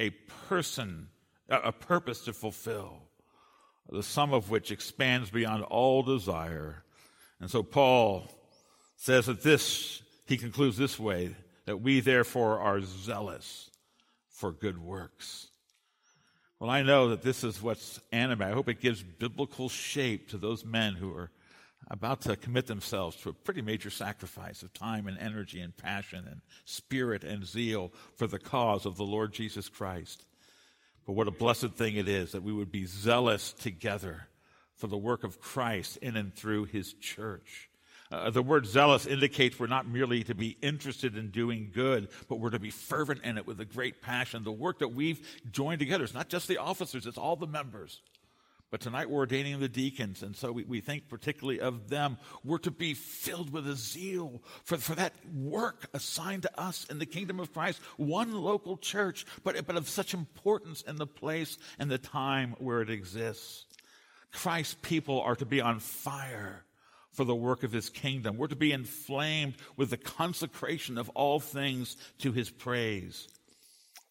a 0.00 0.10
person, 0.48 1.08
a 1.48 1.72
purpose 1.72 2.24
to 2.24 2.32
fulfill, 2.32 3.02
the 3.90 4.02
sum 4.02 4.32
of 4.32 4.50
which 4.50 4.70
expands 4.70 5.30
beyond 5.30 5.62
all 5.64 6.02
desire. 6.02 6.84
And 7.40 7.50
so 7.50 7.62
Paul 7.62 8.28
says 8.96 9.26
that 9.26 9.42
this, 9.42 10.02
he 10.26 10.36
concludes 10.36 10.76
this 10.76 10.98
way, 10.98 11.34
that 11.66 11.80
we 11.80 12.00
therefore 12.00 12.60
are 12.60 12.80
zealous 12.80 13.70
for 14.28 14.52
good 14.52 14.78
works. 14.78 15.48
Well, 16.58 16.70
I 16.70 16.82
know 16.82 17.08
that 17.10 17.22
this 17.22 17.44
is 17.44 17.60
what's 17.60 18.00
animated. 18.12 18.52
I 18.52 18.54
hope 18.54 18.68
it 18.68 18.80
gives 18.80 19.02
biblical 19.02 19.68
shape 19.68 20.30
to 20.30 20.38
those 20.38 20.64
men 20.64 20.94
who 20.94 21.12
are 21.14 21.30
about 21.88 22.22
to 22.22 22.36
commit 22.36 22.66
themselves 22.66 23.16
to 23.16 23.28
a 23.28 23.32
pretty 23.32 23.62
major 23.62 23.90
sacrifice 23.90 24.62
of 24.62 24.72
time 24.72 25.06
and 25.06 25.18
energy 25.18 25.60
and 25.60 25.76
passion 25.76 26.26
and 26.28 26.40
spirit 26.64 27.22
and 27.22 27.46
zeal 27.46 27.92
for 28.16 28.26
the 28.26 28.38
cause 28.38 28.86
of 28.86 28.96
the 28.96 29.04
Lord 29.04 29.32
Jesus 29.32 29.68
Christ. 29.68 30.24
But 31.06 31.12
what 31.12 31.28
a 31.28 31.32
blessed 31.32 31.72
thing 31.72 31.96
it 31.96 32.08
is 32.08 32.32
that 32.32 32.42
we 32.42 32.52
would 32.52 32.72
be 32.72 32.86
zealous 32.86 33.52
together 33.52 34.26
for 34.74 34.88
the 34.88 34.96
work 34.96 35.22
of 35.24 35.40
Christ 35.40 35.98
in 35.98 36.16
and 36.16 36.34
through 36.34 36.64
his 36.64 36.92
church. 36.94 37.70
Uh, 38.10 38.30
the 38.30 38.42
word 38.42 38.66
zealous 38.66 39.06
indicates 39.06 39.58
we're 39.58 39.66
not 39.66 39.88
merely 39.88 40.22
to 40.24 40.34
be 40.34 40.56
interested 40.62 41.16
in 41.16 41.30
doing 41.30 41.70
good, 41.74 42.08
but 42.28 42.36
we're 42.36 42.50
to 42.50 42.58
be 42.58 42.70
fervent 42.70 43.22
in 43.24 43.36
it 43.36 43.46
with 43.46 43.60
a 43.60 43.64
great 43.64 44.00
passion. 44.00 44.44
The 44.44 44.52
work 44.52 44.78
that 44.78 44.88
we've 44.88 45.26
joined 45.50 45.80
together 45.80 46.04
is 46.04 46.14
not 46.14 46.28
just 46.28 46.46
the 46.46 46.58
officers, 46.58 47.06
it's 47.06 47.18
all 47.18 47.36
the 47.36 47.48
members. 47.48 48.00
But 48.70 48.80
tonight 48.80 49.08
we're 49.08 49.20
ordaining 49.20 49.60
the 49.60 49.68
deacons, 49.68 50.24
and 50.24 50.36
so 50.36 50.50
we, 50.50 50.64
we 50.64 50.80
think 50.80 51.08
particularly 51.08 51.60
of 51.60 51.88
them. 51.88 52.18
We're 52.44 52.58
to 52.58 52.72
be 52.72 52.94
filled 52.94 53.52
with 53.52 53.68
a 53.68 53.76
zeal 53.76 54.42
for, 54.64 54.76
for 54.76 54.96
that 54.96 55.12
work 55.32 55.88
assigned 55.94 56.42
to 56.42 56.60
us 56.60 56.84
in 56.90 56.98
the 56.98 57.06
kingdom 57.06 57.38
of 57.38 57.52
Christ, 57.52 57.80
one 57.96 58.32
local 58.32 58.76
church, 58.76 59.24
but, 59.44 59.66
but 59.66 59.76
of 59.76 59.88
such 59.88 60.14
importance 60.14 60.82
in 60.82 60.96
the 60.96 61.06
place 61.06 61.58
and 61.78 61.90
the 61.90 61.98
time 61.98 62.56
where 62.58 62.80
it 62.82 62.90
exists. 62.90 63.66
Christ's 64.32 64.76
people 64.82 65.20
are 65.20 65.36
to 65.36 65.46
be 65.46 65.60
on 65.60 65.78
fire 65.78 66.64
for 67.12 67.24
the 67.24 67.34
work 67.34 67.62
of 67.62 67.72
his 67.72 67.88
kingdom. 67.88 68.36
We're 68.36 68.48
to 68.48 68.56
be 68.56 68.72
inflamed 68.72 69.54
with 69.76 69.90
the 69.90 69.96
consecration 69.96 70.98
of 70.98 71.08
all 71.10 71.40
things 71.40 71.96
to 72.18 72.32
his 72.32 72.50
praise. 72.50 73.28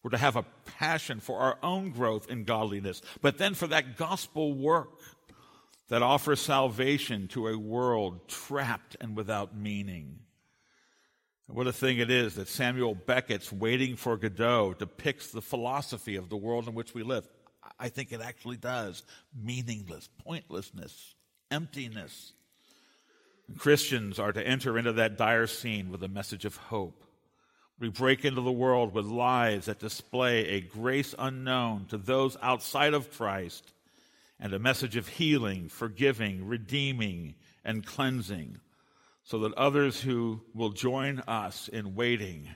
We're 0.06 0.10
to 0.10 0.18
have 0.18 0.36
a 0.36 0.46
passion 0.78 1.18
for 1.18 1.40
our 1.40 1.58
own 1.64 1.90
growth 1.90 2.30
in 2.30 2.44
godliness, 2.44 3.02
but 3.22 3.38
then 3.38 3.54
for 3.54 3.66
that 3.66 3.96
gospel 3.96 4.54
work 4.54 5.00
that 5.88 6.00
offers 6.00 6.40
salvation 6.40 7.26
to 7.30 7.48
a 7.48 7.58
world 7.58 8.28
trapped 8.28 8.96
and 9.00 9.16
without 9.16 9.56
meaning. 9.56 10.20
What 11.48 11.66
a 11.66 11.72
thing 11.72 11.98
it 11.98 12.08
is 12.08 12.36
that 12.36 12.46
Samuel 12.46 12.94
Beckett's 12.94 13.52
Waiting 13.52 13.96
for 13.96 14.16
Godot 14.16 14.74
depicts 14.74 15.32
the 15.32 15.42
philosophy 15.42 16.14
of 16.14 16.28
the 16.28 16.36
world 16.36 16.68
in 16.68 16.74
which 16.74 16.94
we 16.94 17.02
live. 17.02 17.26
I 17.76 17.88
think 17.88 18.12
it 18.12 18.20
actually 18.20 18.58
does. 18.58 19.02
Meaningless, 19.34 20.08
pointlessness, 20.24 21.16
emptiness. 21.50 22.32
Christians 23.58 24.20
are 24.20 24.32
to 24.32 24.46
enter 24.46 24.78
into 24.78 24.92
that 24.92 25.18
dire 25.18 25.48
scene 25.48 25.90
with 25.90 26.04
a 26.04 26.08
message 26.08 26.44
of 26.44 26.54
hope. 26.54 27.02
We 27.78 27.90
break 27.90 28.24
into 28.24 28.40
the 28.40 28.52
world 28.52 28.94
with 28.94 29.06
lives 29.06 29.66
that 29.66 29.78
display 29.78 30.46
a 30.48 30.60
grace 30.60 31.14
unknown 31.18 31.86
to 31.86 31.98
those 31.98 32.36
outside 32.40 32.94
of 32.94 33.12
Christ 33.12 33.72
and 34.40 34.52
a 34.52 34.58
message 34.58 34.96
of 34.96 35.08
healing, 35.08 35.68
forgiving, 35.68 36.46
redeeming, 36.46 37.34
and 37.64 37.84
cleansing, 37.84 38.58
so 39.24 39.40
that 39.40 39.54
others 39.54 40.00
who 40.00 40.40
will 40.54 40.70
join 40.70 41.20
us 41.26 41.68
in 41.68 41.94
waiting 41.94 42.48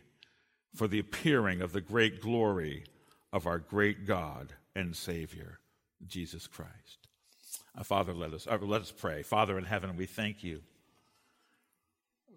for 0.75 0.89
the 0.89 0.99
appearing 0.99 1.61
of 1.61 1.73
the 1.73 1.81
great 1.81 2.21
glory 2.21 2.85
of 3.33 3.47
our 3.47 3.59
great 3.59 4.07
God 4.07 4.55
and 4.75 4.97
Savior, 4.97 5.59
Jesus 6.07 6.47
Christ. 6.47 7.09
Father, 7.83 8.15
let 8.15 8.33
us, 8.33 8.47
uh, 8.47 8.59
let 8.61 8.83
us 8.83 8.93
pray. 8.93 9.23
Father 9.23 9.59
in 9.59 9.65
heaven, 9.65 9.97
we 9.97 10.07
thank 10.07 10.43
you 10.43 10.63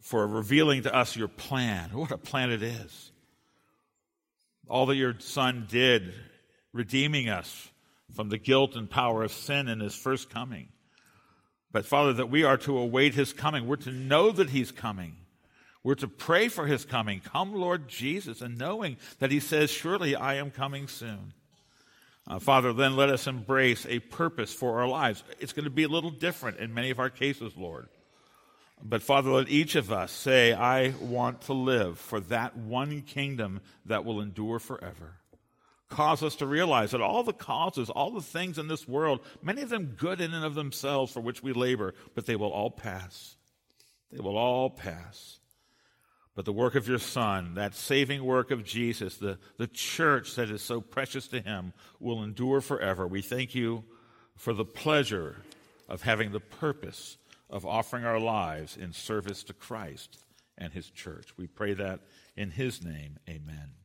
for 0.03 0.27
revealing 0.27 0.83
to 0.83 0.93
us 0.93 1.15
your 1.15 1.29
plan. 1.29 1.89
What 1.93 2.11
a 2.11 2.17
plan 2.17 2.51
it 2.51 2.61
is. 2.61 3.11
All 4.67 4.85
that 4.87 4.97
your 4.97 5.15
Son 5.19 5.65
did, 5.69 6.13
redeeming 6.73 7.29
us 7.29 7.69
from 8.13 8.27
the 8.27 8.37
guilt 8.37 8.75
and 8.75 8.89
power 8.89 9.23
of 9.23 9.31
sin 9.31 9.69
in 9.69 9.79
his 9.79 9.95
first 9.95 10.29
coming. 10.29 10.67
But 11.71 11.85
Father, 11.85 12.13
that 12.13 12.29
we 12.29 12.43
are 12.43 12.57
to 12.57 12.77
await 12.77 13.13
his 13.13 13.31
coming. 13.31 13.65
We're 13.65 13.77
to 13.77 13.91
know 13.91 14.31
that 14.31 14.49
he's 14.49 14.71
coming. 14.71 15.15
We're 15.83 15.95
to 15.95 16.07
pray 16.09 16.49
for 16.49 16.67
his 16.67 16.83
coming. 16.83 17.21
Come, 17.21 17.53
Lord 17.55 17.87
Jesus, 17.87 18.41
and 18.41 18.57
knowing 18.57 18.97
that 19.19 19.31
he 19.31 19.39
says, 19.39 19.71
Surely 19.71 20.15
I 20.15 20.35
am 20.35 20.51
coming 20.51 20.89
soon. 20.89 21.33
Uh, 22.27 22.39
Father, 22.39 22.73
then 22.73 22.97
let 22.97 23.09
us 23.09 23.25
embrace 23.25 23.85
a 23.87 23.99
purpose 23.99 24.53
for 24.53 24.81
our 24.81 24.87
lives. 24.87 25.23
It's 25.39 25.53
going 25.53 25.65
to 25.65 25.71
be 25.71 25.83
a 25.83 25.89
little 25.89 26.11
different 26.11 26.59
in 26.59 26.73
many 26.73 26.89
of 26.89 26.99
our 26.99 27.09
cases, 27.09 27.53
Lord. 27.55 27.87
But 28.85 29.01
Father, 29.01 29.31
let 29.31 29.49
each 29.49 29.75
of 29.75 29.93
us 29.93 30.11
say, 30.11 30.51
I 30.51 30.89
want 30.99 31.43
to 31.43 31.53
live 31.53 31.97
for 31.97 32.19
that 32.19 32.57
one 32.57 33.01
kingdom 33.03 33.61
that 33.85 34.03
will 34.03 34.19
endure 34.19 34.59
forever. 34.59 35.19
Cause 35.87 36.21
us 36.21 36.35
to 36.37 36.45
realize 36.45 36.91
that 36.91 37.01
all 37.01 37.23
the 37.23 37.31
causes, 37.31 37.89
all 37.89 38.11
the 38.11 38.21
things 38.21 38.57
in 38.57 38.67
this 38.67 38.85
world, 38.85 39.21
many 39.41 39.61
of 39.61 39.69
them 39.69 39.95
good 39.97 40.19
in 40.19 40.33
and 40.33 40.43
of 40.43 40.55
themselves 40.55 41.13
for 41.13 41.21
which 41.21 41.41
we 41.41 41.53
labor, 41.53 41.93
but 42.13 42.25
they 42.25 42.35
will 42.35 42.51
all 42.51 42.71
pass. 42.71 43.37
They 44.11 44.19
will 44.19 44.37
all 44.37 44.69
pass. 44.69 45.39
But 46.35 46.43
the 46.43 46.51
work 46.51 46.75
of 46.75 46.87
your 46.87 46.99
Son, 46.99 47.53
that 47.53 47.75
saving 47.75 48.23
work 48.25 48.51
of 48.51 48.65
Jesus, 48.65 49.17
the, 49.17 49.37
the 49.57 49.67
church 49.67 50.35
that 50.35 50.49
is 50.49 50.61
so 50.61 50.81
precious 50.81 51.27
to 51.29 51.39
him, 51.39 51.71
will 52.01 52.21
endure 52.21 52.59
forever. 52.59 53.07
We 53.07 53.21
thank 53.21 53.55
you 53.55 53.85
for 54.35 54.51
the 54.51 54.65
pleasure 54.65 55.37
of 55.87 56.01
having 56.01 56.31
the 56.31 56.39
purpose 56.41 57.17
of 57.53 57.67
offering 57.67 58.03
our 58.03 58.19
lives 58.19 58.75
in 58.75 58.91
service 58.91 59.43
to 59.43 59.53
Christ 59.53 60.17
and 60.57 60.73
his 60.73 60.89
church. 60.89 61.37
We 61.37 61.45
pray 61.45 61.75
that 61.75 61.99
in 62.35 62.49
his 62.49 62.83
name, 62.83 63.19
amen. 63.29 63.82